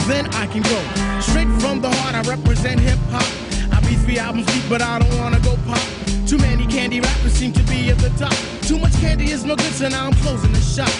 [0.07, 0.79] then I can go.
[1.21, 3.25] Straight from the heart, I represent hip hop.
[3.71, 5.81] I be three albums deep, but I don't wanna go pop.
[6.27, 8.33] Too many candy rappers seem to be at the top.
[8.61, 10.91] Too much candy is no good, so now I'm closing the shop.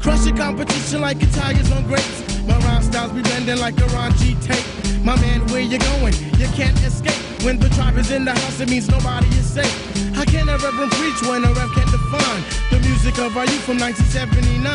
[0.00, 2.18] Crushing competition like Italians on grapes.
[2.46, 4.64] My rhyme styles be blending like a Ron G tape.
[5.04, 6.14] My man, where you going?
[6.38, 7.20] You can't escape.
[7.44, 9.74] When the tribe is in the house, it means nobody is safe.
[10.14, 13.62] How can a reverend preach when a rev can't define the music of our youth
[13.62, 14.72] from 1979?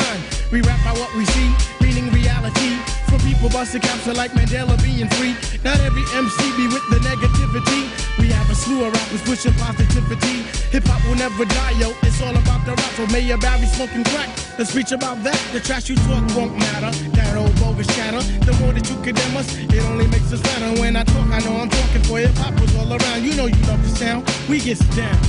[0.51, 1.49] We rap by what we see,
[1.81, 2.92] meaning reality.
[3.13, 5.38] For people busting caps like Mandela being free.
[5.63, 7.86] Not every MC be with the negativity.
[8.17, 10.41] We have a slew of rappers pushing positivity.
[10.73, 11.93] Hip hop will never die, yo.
[12.02, 12.91] It's all about the rap.
[12.97, 14.30] So Mayor Barry smoking crack.
[14.58, 15.38] Let's preach about that.
[15.54, 16.89] The trash you talk won't matter.
[17.13, 18.23] That old bogus chatter.
[18.45, 20.82] The more that you condemn us, it only makes us better.
[20.82, 23.23] When I talk, I know I'm talking for hip hoppers all around.
[23.23, 24.26] You know you love the sound.
[24.49, 25.21] We get down.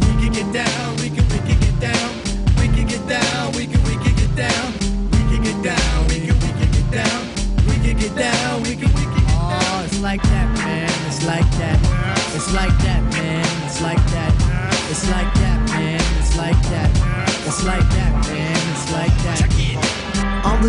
[0.00, 0.95] We can get down.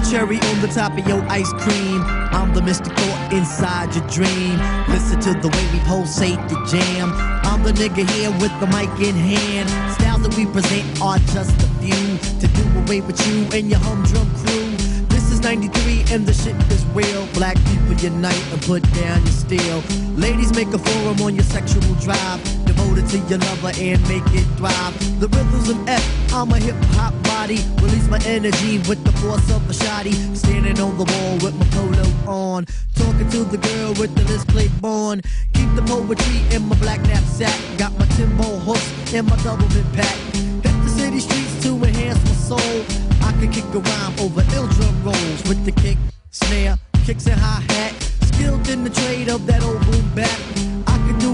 [0.10, 2.02] Cherry on the top of your ice cream.
[2.32, 4.58] I'm the mystical inside your dream.
[4.88, 7.12] Listen to the way we pulsate the jam.
[7.44, 9.70] I'm the nigga here with the mic in hand.
[9.96, 13.80] Styles that we present are just a few to do away with you and your
[13.80, 14.72] humdrum crew.
[15.08, 17.28] This is 93 and the shit is real.
[17.34, 19.84] Black people unite and put down your steel.
[20.16, 22.57] Ladies make a forum on your sexual drive.
[22.98, 25.20] Devoted to your lover and make it thrive.
[25.20, 27.60] The rhythms of F, I'm a hip hop body.
[27.80, 30.14] Release my energy with the force of a shotty.
[30.36, 32.66] Standing on the wall with my polo on.
[32.96, 35.22] Talking to the girl with the display born.
[35.54, 37.54] Keep the poetry in my black knapsack.
[37.78, 40.18] Got my Timbo hooks in my double mid pack.
[40.66, 42.86] Hit the city streets to enhance my soul.
[43.22, 45.98] I can kick a rhyme over ill drum rolls with the kick,
[46.32, 47.94] snare, kicks and hi hat.
[48.34, 50.77] Skilled in the trade of that old boom bap.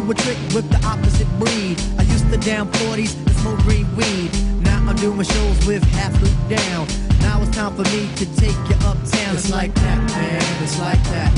[0.04, 1.80] Do a trick with the opposite breed.
[1.98, 4.32] I used to down 40s and smoke green weed.
[4.60, 6.88] Now I'm doing shows with half loop down.
[7.22, 9.36] Now it's time for me to take you uptown.
[9.36, 10.44] It's like that, man.
[10.62, 11.32] It's like that.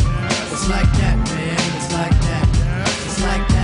[0.52, 1.78] It's like that, man.
[1.78, 2.48] It's like that.
[3.06, 3.55] It's like that,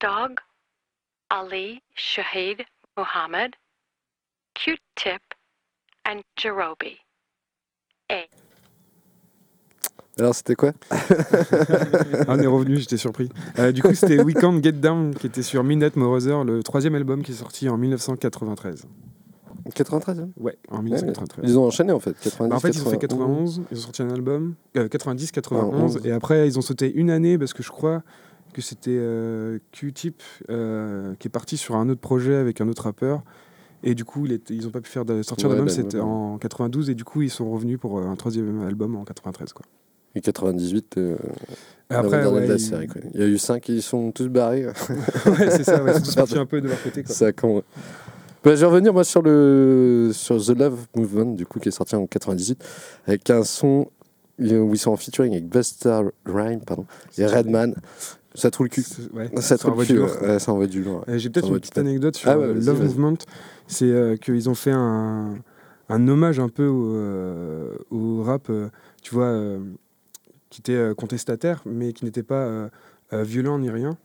[0.00, 0.34] Dog,
[1.30, 2.58] Ali Shahid
[2.96, 3.50] Muhammad,
[4.54, 5.20] Q Tip,
[6.06, 6.96] and Jerobi.
[8.10, 8.24] A.
[10.18, 10.72] Alors, c'était quoi?
[10.90, 10.96] Ah,
[12.28, 13.28] on est revenu, j'étais surpris.
[13.58, 16.94] Euh, du coup, c'était We Can't Get Down qui était sur Midnight Mother, le troisième
[16.96, 18.86] album qui est sorti en 1993.
[19.74, 20.30] 93 hein?
[20.38, 21.44] Ouais, en 1993.
[21.48, 22.14] Ils ont enchaîné en fait.
[22.18, 23.56] 90, Bah, en fait, ils ont fait 91.
[23.58, 26.06] 91, ils ont sorti un album, euh, 90, Ah, 91, 11.
[26.06, 28.02] et après, ils ont sauté une année parce que je crois
[28.52, 32.84] que c'était euh, Q-Tip euh, qui est parti sur un autre projet avec un autre
[32.84, 33.22] rappeur.
[33.84, 35.98] Et du coup, il ils n'ont pas pu faire de, sortir Ouais, d'album, bah, c'était
[35.98, 36.08] ouais, ouais.
[36.10, 39.52] en 92, et du coup, ils sont revenus pour euh, un troisième album en 93.
[39.52, 39.64] Quoi.
[40.16, 41.16] Et 98, euh,
[41.90, 42.88] Après, de la il- série.
[42.88, 43.00] quoi.
[43.14, 44.66] Il y a eu 5 qui sont tous barrés.
[45.26, 47.14] Ouais, c'est ça, ils sont partis un peu de leur côté, quoi.
[47.48, 47.62] Ouais.
[48.44, 51.72] Bah, je vais revenir moi sur le sur The Love Movement du coup qui est
[51.72, 52.64] sorti en 98
[53.06, 53.88] avec un son
[54.38, 56.86] où ils sont en featuring avec Busta Rhymes pardon
[57.18, 57.74] et Redman.
[58.38, 58.84] Ça trouve le cul.
[59.12, 59.92] ouais, ça ça trouve le cul.
[59.94, 60.10] du lourd.
[60.22, 61.04] Ouais, ça envoie du lourd.
[61.06, 61.18] ouais.
[61.18, 62.82] J'ai peut-être une petite anecdote sur Ah euh, Love.
[62.82, 63.18] Movement.
[63.66, 65.34] C'est euh, qu'ils ont fait un,
[65.88, 68.50] un hommage un peu au, euh, au rap,
[69.02, 69.38] tu vois,
[70.50, 72.70] qui était contestataire, mais qui n'était pas
[73.12, 73.98] violent ni rien.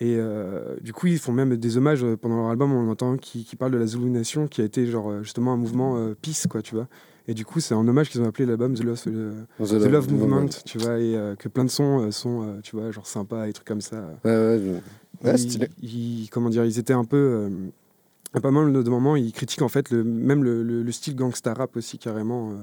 [0.00, 2.72] Et euh, du coup, ils font même des hommages pendant leur album.
[2.72, 5.56] On entend qui, qui parle de la Zulu Nation, qui a été genre justement un
[5.56, 6.86] mouvement euh, peace, quoi, tu vois.
[7.30, 9.72] Et du coup, c'est un hommage qu'ils ont appelé l'album The Love, euh, The The
[9.72, 10.48] Love Love Movement, Movement.
[10.64, 13.52] tu vois, et euh, que plein de sons euh, sont, tu vois, genre sympas et
[13.52, 13.96] trucs comme ça.
[14.24, 14.60] Ouais, ouais,
[15.24, 15.68] ouais, Ils- stylé.
[15.82, 17.50] ils- comment dire, ils étaient un peu.
[18.34, 21.16] à pas mal de moments, ils critiquent en fait le, même le, le- le style
[21.16, 22.50] gangsta rap aussi carrément.
[22.50, 22.54] euh,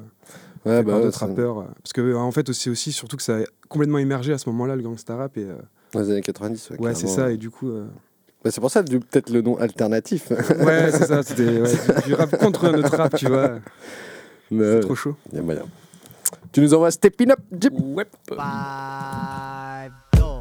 [0.67, 1.59] Ouais, bah ouais, d'autres ça- rappeurs.
[1.59, 4.37] euh, Parce que euh, en fait c'est aussi surtout que ça a complètement émergé à
[4.39, 5.45] ce moment-là le gangsta rap et.
[5.93, 6.71] Dans les années 90.
[6.71, 7.69] Ouais, ouais, c'est ça et du coup.
[8.43, 10.31] Bah, c'est pour ça peut-être le nom alternatif.
[10.31, 13.59] Ouais, c'est ça, c'était ouais, du, du rap contre notre rap, tu vois.
[14.51, 15.15] C'est trop chaud.
[15.31, 15.63] Il y a moyen.
[16.51, 17.73] Tu nous envoies Stepping Up, Jeep.
[18.29, 19.91] Five.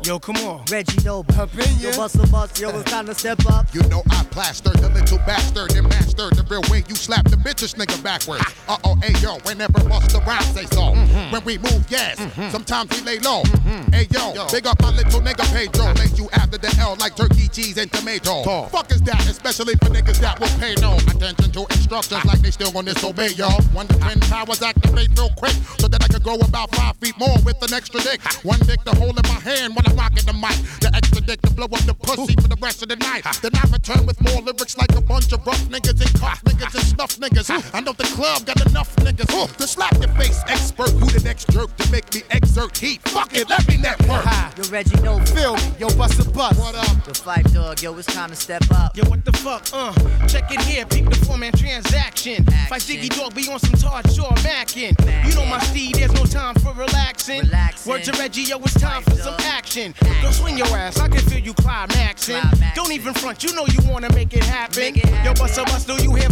[0.05, 0.61] Yo, come on.
[0.71, 1.35] Reggie Noble.
[1.81, 3.65] Yo, Busta Bust, yo, it's time to step up.
[3.73, 7.37] You know I plastered the little bastard and mastered the real way you slap the
[7.37, 8.45] bitches nigga backwards.
[8.69, 10.93] Uh oh, hey yo, whenever Busta Rhymes say so.
[11.33, 12.19] When we move, yes.
[12.53, 13.45] Sometimes we lay low.
[13.91, 15.93] Hey yo, big up my little nigga Pedro.
[15.95, 18.69] Make you after the L like turkey, cheese, and tomato.
[18.71, 22.53] Fuck is that, especially for niggas that will pay no attention to instructions like they
[22.53, 23.61] still gonna disobey y'all.
[23.75, 27.35] One twin powers activate real quick so that I could grow about five feet more
[27.45, 28.23] with an extra dick.
[28.45, 30.55] One dick to hold in my hand when I'm rocking the mic.
[30.79, 33.27] The extra dick to blow up the pussy for the rest of the night.
[33.43, 36.75] Then I return with more lyrics like a bunch of rough niggas and cuff niggas
[36.79, 37.51] and snuff niggas.
[37.75, 40.91] I know the club got enough niggas to slap your face expert.
[40.95, 43.03] Who the next jerk to make me exert heat?
[43.09, 44.25] Fuck it, let me network.
[44.57, 44.97] Yo, Reggie.
[44.97, 45.63] Feel me.
[45.79, 46.59] Yo, Busta Bust.
[46.59, 47.07] What up?
[47.07, 48.97] Yo, Phife Dawg, yo, it's time to step up.
[48.97, 49.67] Yo, what the fuck?
[49.73, 49.93] Uh,
[50.27, 52.45] check it here, peep the four man transaction.
[52.45, 54.95] Phife Diggy Dawg, be on some Todd Shaw mackin'.
[55.29, 57.43] You know my steed, there's no time for relaxing.
[57.87, 59.95] Word to Reggie, yo, it's time for some action.
[60.23, 62.43] Go swing your ass, I can feel you climaxing.
[62.75, 64.95] Don't even front, you know you wanna make it happen.
[64.95, 66.29] Yo, Busta Bust, do you hear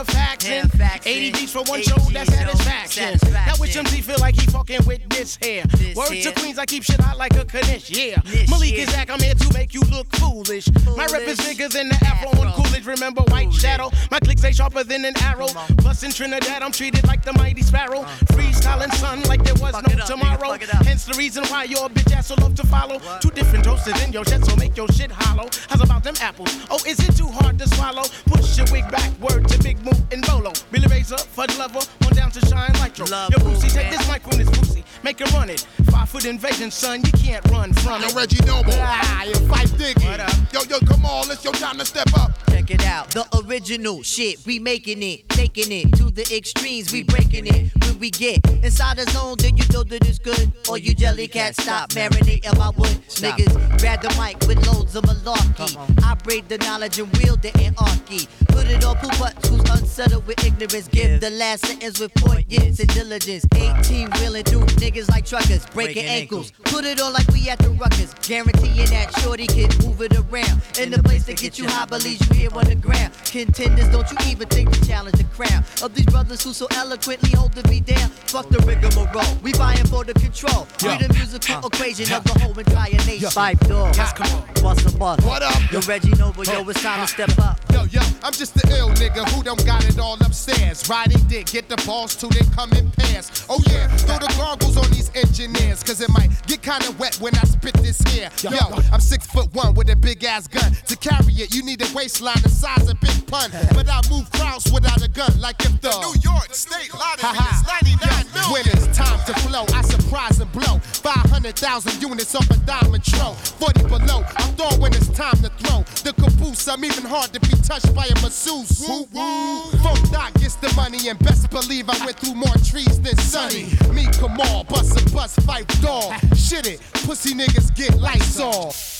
[0.00, 1.06] a faxing?
[1.06, 3.18] 80 beats for one show, that's satisfaction.
[3.32, 5.64] Now which MC feel like he fucking with this here?
[5.94, 6.32] Word to.
[6.40, 8.20] Queens, I keep shit hot like a Kanish, yeah.
[8.50, 10.68] Malik is back, I'm here to make you look foolish.
[10.94, 12.84] My rep is bigger than the afro on Coolidge.
[12.84, 13.90] Remember White Shadow?
[14.10, 15.46] My clicks ain't sharper than an arrow.
[15.78, 18.02] Plus in Trinidad, I'm treated like the mighty sparrow.
[18.36, 20.58] Freestyling sun like there was no tomorrow.
[20.84, 23.00] Hence the reason why your bitch ass so love to follow.
[23.20, 25.48] Two different toasters in your shit, so make your shit hollow.
[25.70, 26.54] How's about them apples?
[26.68, 28.04] Oh, is it too hard to swallow?
[28.26, 30.52] Push your wig backward to Big Moo and Bolo.
[30.70, 33.06] Billy Razor, Fud Lover, on down to Shine Nitro.
[33.06, 34.69] Yo, Boosie, take this mic from this pussy.
[35.02, 35.66] Make it run it.
[35.90, 38.10] Five foot invasion, son, you can't run from it.
[38.10, 38.72] Yo, Reggie Noble.
[38.76, 40.52] Ah, you Phife Diggy.
[40.52, 42.32] Yo, yo, come on, it's your time to step up.
[42.50, 47.02] Check it out, the original shit, we making it, taking it to the extremes, we
[47.02, 47.89] breaking it.
[48.00, 50.50] We get inside the zone, then you know that it's good.
[50.70, 52.96] Or you jelly cats stop marinating my wood.
[53.20, 55.76] Niggas grab the mic with loads of malarkey.
[56.02, 58.26] I break the knowledge and wield the anarchy.
[58.48, 60.88] Put it on poop butts who's unsettled with ignorance.
[60.88, 63.44] Give the last sentence with poignance and diligence.
[63.54, 66.52] 18 wheeling through niggas like truckers, breaking ankles.
[66.64, 68.14] Put it on like we at the ruckers.
[68.26, 70.62] Guaranteeing that shorty can move it around.
[70.78, 73.12] In the place to get you high, believe you here on the ground.
[73.26, 77.36] Contenders, don't you even think to challenge the crown of these brothers who so eloquently
[77.36, 78.10] hold the beat down.
[78.30, 80.66] Fuck the rigmarole, we vying for the control.
[80.82, 80.98] We Yeah.
[80.98, 83.22] the musical equation of the whole entire nation.
[83.22, 83.30] Yeah.
[83.30, 85.22] Five dogs, Busta Bust.
[85.22, 85.72] What up?
[85.72, 87.58] Yo, Reggie Noble, yo, it's time to step up.
[87.72, 90.88] Yo, yo, I'm just the ill nigga who don't got it all upstairs.
[90.88, 93.30] Riding dick, get the balls to they come in pairs.
[93.48, 97.34] Oh yeah, throw the goggles on these engineers, cause it might get kinda wet when
[97.36, 98.30] I spit this here.
[98.42, 98.50] Yo,
[98.92, 100.76] I'm six foot one with a big ass gun.
[100.86, 103.50] To carry it, you need a waistline the size of Big Pun.
[103.74, 107.62] But I move crowds without a gun, like if the New York State Lottery is
[107.82, 108.52] 99 million.
[108.52, 110.78] When it's time to flow, I surprise and blow.
[110.78, 113.32] 500,000 units off a diamond tro.
[113.32, 115.82] 40 below, I'm throwing when it's time to throw.
[116.04, 118.84] The caboose, I'm even hard to be touched by a masseuse.
[118.86, 119.62] Woo woo.
[119.82, 123.64] Funk Doc gets the money, and best believe I went through more trees than Sunny.
[123.94, 126.14] Me, Kamaal, bust a bust, Phife Dawg.
[126.36, 128.98] Shit it, pussy niggas get lights off.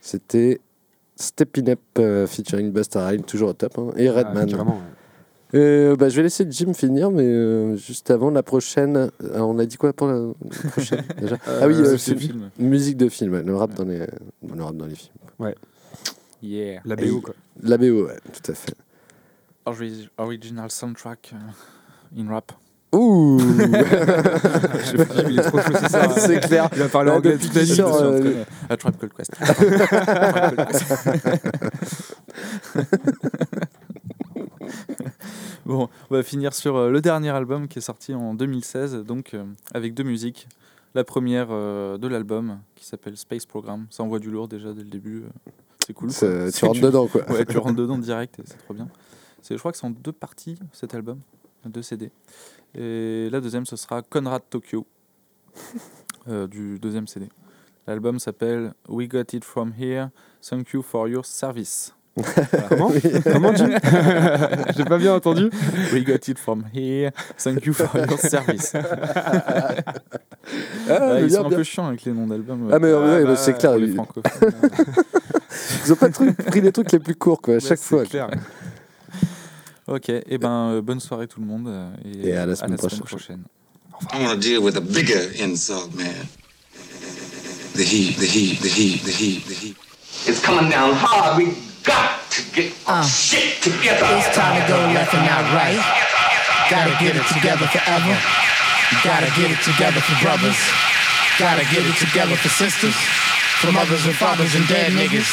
[0.00, 0.60] C'était
[1.20, 4.46] Steppin' Up euh, featuring Busta Rhymes, toujours au top, hein, et Redman.
[4.48, 4.80] carrément,
[5.54, 9.58] Euh, bah, je vais laisser Jim finir, mais euh, juste avant la prochaine, euh, on
[9.58, 12.50] a dit quoi pour la la prochaine déjà Ah oui, euh, de film.
[12.58, 15.14] musique de film, ouais, le rap dans les, le rap dans les films.
[15.38, 15.54] Ouais.
[16.42, 16.82] Yeah.
[16.84, 17.34] La BO, quoi.
[17.62, 18.74] La BO, ouais, tout à fait.
[19.66, 22.52] Ori- Original soundtrack euh, in rap.
[22.92, 26.08] Ouh Je sais pas, il est trop chaud, c'est ça.
[26.18, 26.68] C'est clair.
[26.74, 27.80] Il a parlé Là, anglais toute la nuit.
[27.80, 29.32] euh, A Tribe Called Quest.
[35.66, 39.34] Bon, on va finir sur euh, le dernier album qui est sorti en 2016, donc
[39.34, 40.48] euh, avec deux musiques.
[40.94, 43.86] La première euh, de l'album qui s'appelle Space Program.
[43.90, 45.24] Ça envoie du lourd déjà dès le début.
[45.86, 46.10] C'est cool.
[46.10, 47.30] Ça- tu rentres dedans, quoi.
[47.30, 48.88] Ouais, tu rentres dedans direct c'est trop bien.
[49.48, 51.18] Je crois que c'est en deux parties cet album,
[51.66, 52.10] deux CD.
[52.74, 54.86] Et la deuxième, ce sera Conrad Tokyo
[56.28, 57.28] euh, du deuxième CD.
[57.86, 60.08] L'album s'appelle We Got It From Here,
[60.48, 61.94] Thank You For Your Service.
[62.16, 62.46] Voilà.
[62.68, 62.90] Comment
[63.24, 63.70] Comment, Jim
[64.76, 65.50] J'ai pas bien entendu.
[65.92, 67.10] We Got It From Here,
[67.42, 68.74] Thank You For Your Service.
[68.74, 69.84] Ah,
[70.90, 71.58] Ah, ils bien, sont un bien.
[71.58, 72.68] peu chiants avec les noms d'albums.
[72.72, 74.04] Ah, mais ouais, bah, c'est clair, les ils- ont
[75.96, 78.04] pas pris les trucs les plus courts, quoi, à chaque fois.
[78.04, 78.28] clair.
[79.88, 82.76] Ok, et ben euh, bonne soirée tout le monde euh, et, Et à la semaine
[82.76, 83.00] prochaine.
[83.00, 83.42] prochaine.
[84.12, 86.14] I want to deal with a bigger insult, man.
[87.74, 89.76] The heat, the heat, the heat, the heat, the heat.
[90.26, 91.36] It's coming down hard.
[91.38, 94.06] We got to get our shit together.
[94.18, 95.78] It's time to go left and not right.
[96.70, 98.14] Gotta get it together forever.
[99.02, 100.58] Gotta get it together for brothers.
[101.38, 102.94] Gotta get it together for sisters.
[103.60, 105.26] For mothers and fathers and dead niggas.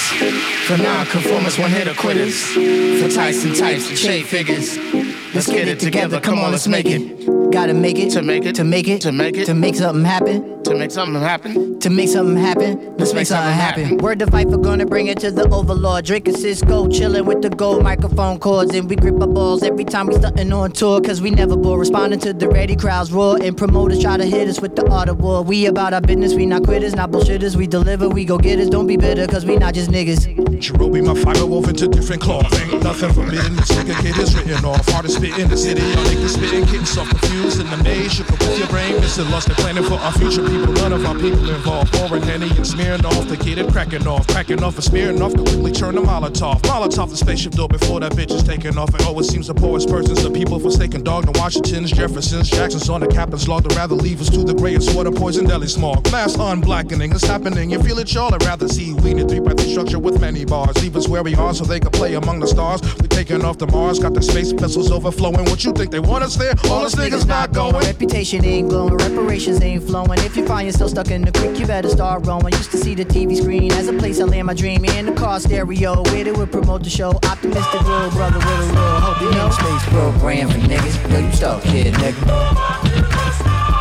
[0.66, 2.42] For non-conformists, one-hitter quitters.
[2.54, 4.80] For Tyson types and shade figures.
[5.36, 6.22] Let's get it together.
[6.22, 7.52] Come on, let's make it.
[7.52, 8.56] Gotta make it To make it.
[8.56, 9.46] to make it To make it.
[9.46, 10.64] to make something happen.
[10.64, 11.80] To make something happen.
[11.80, 13.98] To make something happen, let's make something happen.
[13.98, 16.06] Word to fight for gonna bring it to the overlord.
[16.06, 18.74] Drinking Cisco, chilling with the gold microphone cords.
[18.74, 21.00] And we grip our balls every time we stuntin' on tour.
[21.02, 21.78] Cause we never bore.
[21.78, 23.38] Responding to the ready crowds roar.
[23.42, 25.44] And promoters try to hit us with the art of war.
[25.44, 27.56] We about our business, we not quitters, not bullshitters.
[27.56, 28.70] We deliver, we go getters.
[28.70, 30.26] Don't be bitter, cause we not just niggas.
[30.60, 32.52] Jarobi, my fiber wove into different cloth.
[32.60, 33.56] Ain't nothing forbidden.
[33.58, 34.88] This nigga kid is written off.
[34.90, 35.82] Hardest spit in the city.
[35.82, 38.20] Y'all niggas spitting, getting self confused in the maze.
[38.20, 40.74] Up with your brain, missing lust and planning for our future people.
[40.74, 41.94] None of our people involved.
[41.94, 43.28] Pouring Henny and smearing off.
[43.28, 44.28] The kid and cracking off.
[44.28, 45.34] Cracking off and smearing off.
[45.34, 46.62] Quickly turn to Molotov.
[46.62, 48.94] Molotov the spaceship door before that bitch is taking off.
[48.94, 51.26] And oh, always seems the poorest persons, the people forsaken dog.
[51.26, 53.64] The Washingtons, Jeffersons, Jacksons on the captain's log.
[53.64, 56.12] They'd rather leave us to the grayest water, poison deli smog.
[56.12, 57.72] Mass unblackening is happening.
[57.72, 58.34] You feel it, y'all?
[58.34, 60.82] I'd rather see we in a three by structure with many bars.
[60.82, 62.82] Leave us where we are so they can play among the stars.
[63.00, 65.46] We're taking off the Mars, got the space vessels overflowing.
[65.46, 66.54] What you think they want us there?
[66.66, 67.86] All us niggas not going.
[67.86, 70.20] Reputation ain't glowing, reparations ain't flowing.
[70.20, 72.52] If you find yourself stuck in the creek, you better start rowing.
[72.54, 75.14] Used to see the TV screen as a place I land my dream in the
[75.14, 76.02] car stereo.
[76.04, 77.12] Where they would promote the show.
[77.24, 79.22] Optimistic little brother with a little hope.
[79.22, 81.12] You know, space program for niggas.
[81.12, 82.26] Yo, you stuck here, nigga.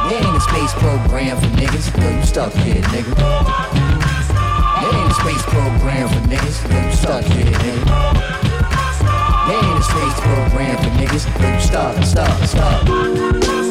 [0.09, 2.03] There ain't a space program for niggas.
[2.03, 3.14] Yo, you stuck here, nigga.
[4.81, 6.70] There ain't a space program for niggas.
[6.70, 8.54] Yo, you stuck here, nigga.
[9.47, 11.26] There ain't a space program for niggas.
[11.55, 13.64] You stuck, stuck, stuck.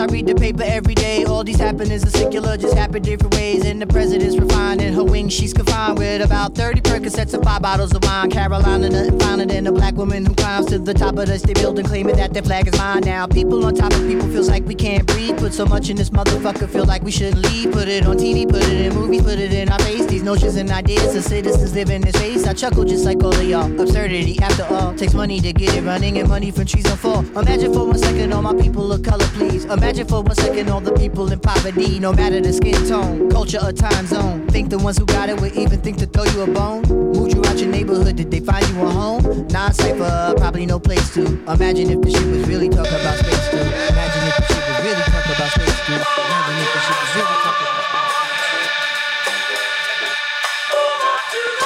[0.00, 1.24] I read the paper every day.
[1.24, 3.66] All these happenings are secular, just happen different ways.
[3.66, 7.60] And the president's refined in her wings, she's confined with about 30 Percocets and five
[7.60, 8.30] bottles of wine.
[8.30, 11.56] Carolina, nothing finer than a black woman who climbs to the top of the state
[11.56, 13.02] building, claiming that their flag is mine.
[13.02, 15.36] Now, people on top of people feels like we can't breathe.
[15.36, 17.70] Put so much in this motherfucker, feel like we shouldn't leave.
[17.70, 20.06] Put it on TV, put it in movies, put it in our face.
[20.06, 22.46] These notions and ideas of citizens live in this space.
[22.46, 23.70] I chuckle just like all of y'all.
[23.78, 27.20] Absurdity, after all, takes money to get it running and money from trees don't fall.
[27.38, 29.66] Imagine for one second all my people of color, please.
[29.66, 33.28] Imagine Imagine for one second all the people in poverty, no matter the skin tone,
[33.28, 34.46] culture, or time zone.
[34.46, 36.82] Think the ones who got it would even think to throw you a bone?
[36.82, 39.48] Moved you out your neighborhood, did they find you a home?
[39.48, 41.26] Non cipher, probably no place to.
[41.50, 43.58] Imagine if the shit was really talking about space too.
[43.58, 45.98] Imagine if the shit was really talking about space too.
[45.98, 47.90] Imagine if the shit was really talking about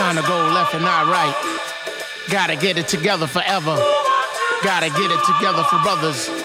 [0.01, 1.37] Trying to go left and not right.
[2.31, 3.77] Gotta get it together forever.
[4.65, 6.44] Gotta get it together for brothers.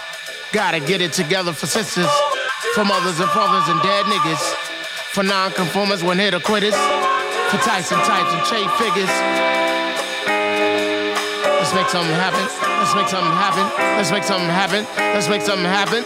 [0.52, 2.10] Gotta get it together for sisters.
[2.74, 4.42] For mothers and fathers and dead niggas.
[5.14, 6.74] For non-conformers, one hitter quitters.
[7.50, 9.10] For Tyson types and trade figures.
[11.54, 12.42] Let's make something happen.
[12.82, 13.62] Let's make something happen.
[13.94, 14.86] Let's make something happen.
[15.14, 16.02] Let's make something happen.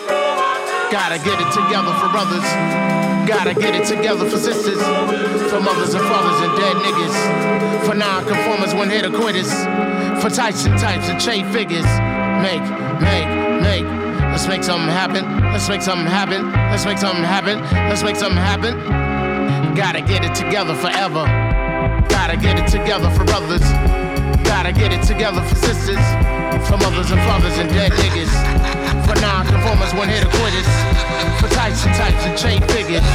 [0.92, 2.44] Gotta get it together for brothers.
[3.24, 4.76] Gotta get it together for sisters.
[5.48, 7.86] For mothers and fathers and dead niggas.
[7.86, 9.48] For non-conformers, one hitter quitters.
[10.20, 11.88] For Tyson types and trade figures.
[12.44, 12.60] Make,
[13.00, 13.23] make.
[14.34, 15.22] Let's make something happen.
[15.54, 16.50] Let's make something happen.
[16.50, 17.62] Let's make something happen.
[17.86, 18.74] Let's make something happen.
[19.76, 21.22] Gotta get it together forever.
[22.10, 23.62] Gotta get it together for brothers.
[24.42, 26.02] Gotta get it together for sisters.
[26.66, 28.34] For mothers and fathers and dead niggas.
[29.06, 30.66] For non-conformers, one hitter quitters.
[31.38, 33.06] For types and types and trade figures.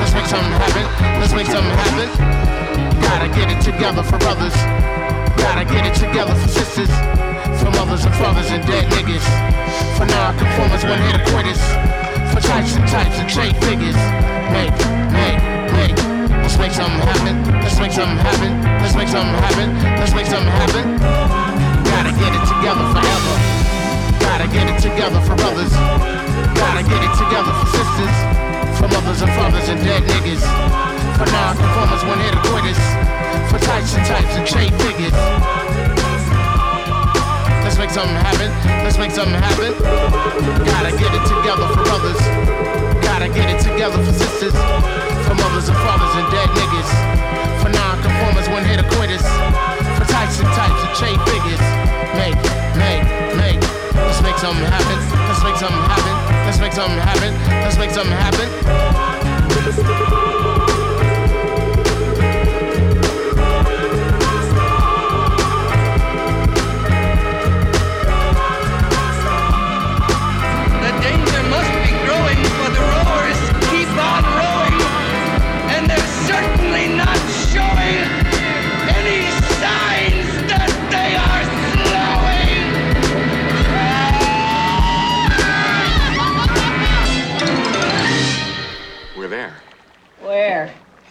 [0.00, 0.88] Let's make something happen.
[1.20, 2.08] Let's make something happen.
[3.04, 4.56] Gotta get it together for brothers.
[5.36, 6.88] Gotta get it together for sisters.
[7.58, 9.24] For mothers and fathers and dead niggas.
[9.96, 11.60] For non-conformers, one hitter quitters.
[12.30, 13.98] For types and types and trade figures.
[14.54, 14.74] Make,
[15.10, 15.40] make,
[15.74, 15.96] make.
[16.42, 17.42] Let's make something happen.
[17.62, 18.52] Let's make something happen.
[18.82, 19.68] Let's make something happen.
[19.98, 20.84] Let's make something happen.
[21.90, 23.34] Gotta get it together forever.
[24.22, 25.72] Gotta get it together for brothers.
[26.54, 28.16] Gotta get it together for sisters.
[28.78, 30.42] For mothers and fathers and dead niggas.
[31.18, 32.80] For non-conformers, one hitter quitters.
[33.50, 35.99] For types and types and trade figures.
[37.70, 38.50] Let's make something happen.
[38.82, 39.70] Let's make something happen.
[40.66, 42.18] Gotta get it together for brothers.
[42.98, 44.50] Gotta get it together for sisters.
[45.22, 46.90] For mothers and fathers and dead niggas.
[47.62, 49.22] For non-conformers, one hitter quitters.
[49.22, 51.62] For types and types and trade figures.
[52.18, 52.34] Make,
[52.74, 53.06] make,
[53.38, 53.62] make.
[53.94, 54.98] Let's make something happen.
[55.30, 56.10] Let's make something happen.
[56.50, 57.38] Let's make something happen.
[57.62, 58.50] Let's make something happen.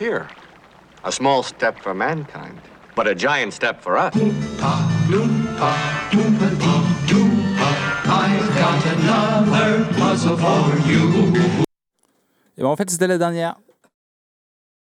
[0.09, 0.27] Here.
[1.05, 2.59] A small step for mankind,
[2.95, 4.11] but a giant step for us.
[12.57, 13.57] Et ben en fait, c'était la dernière.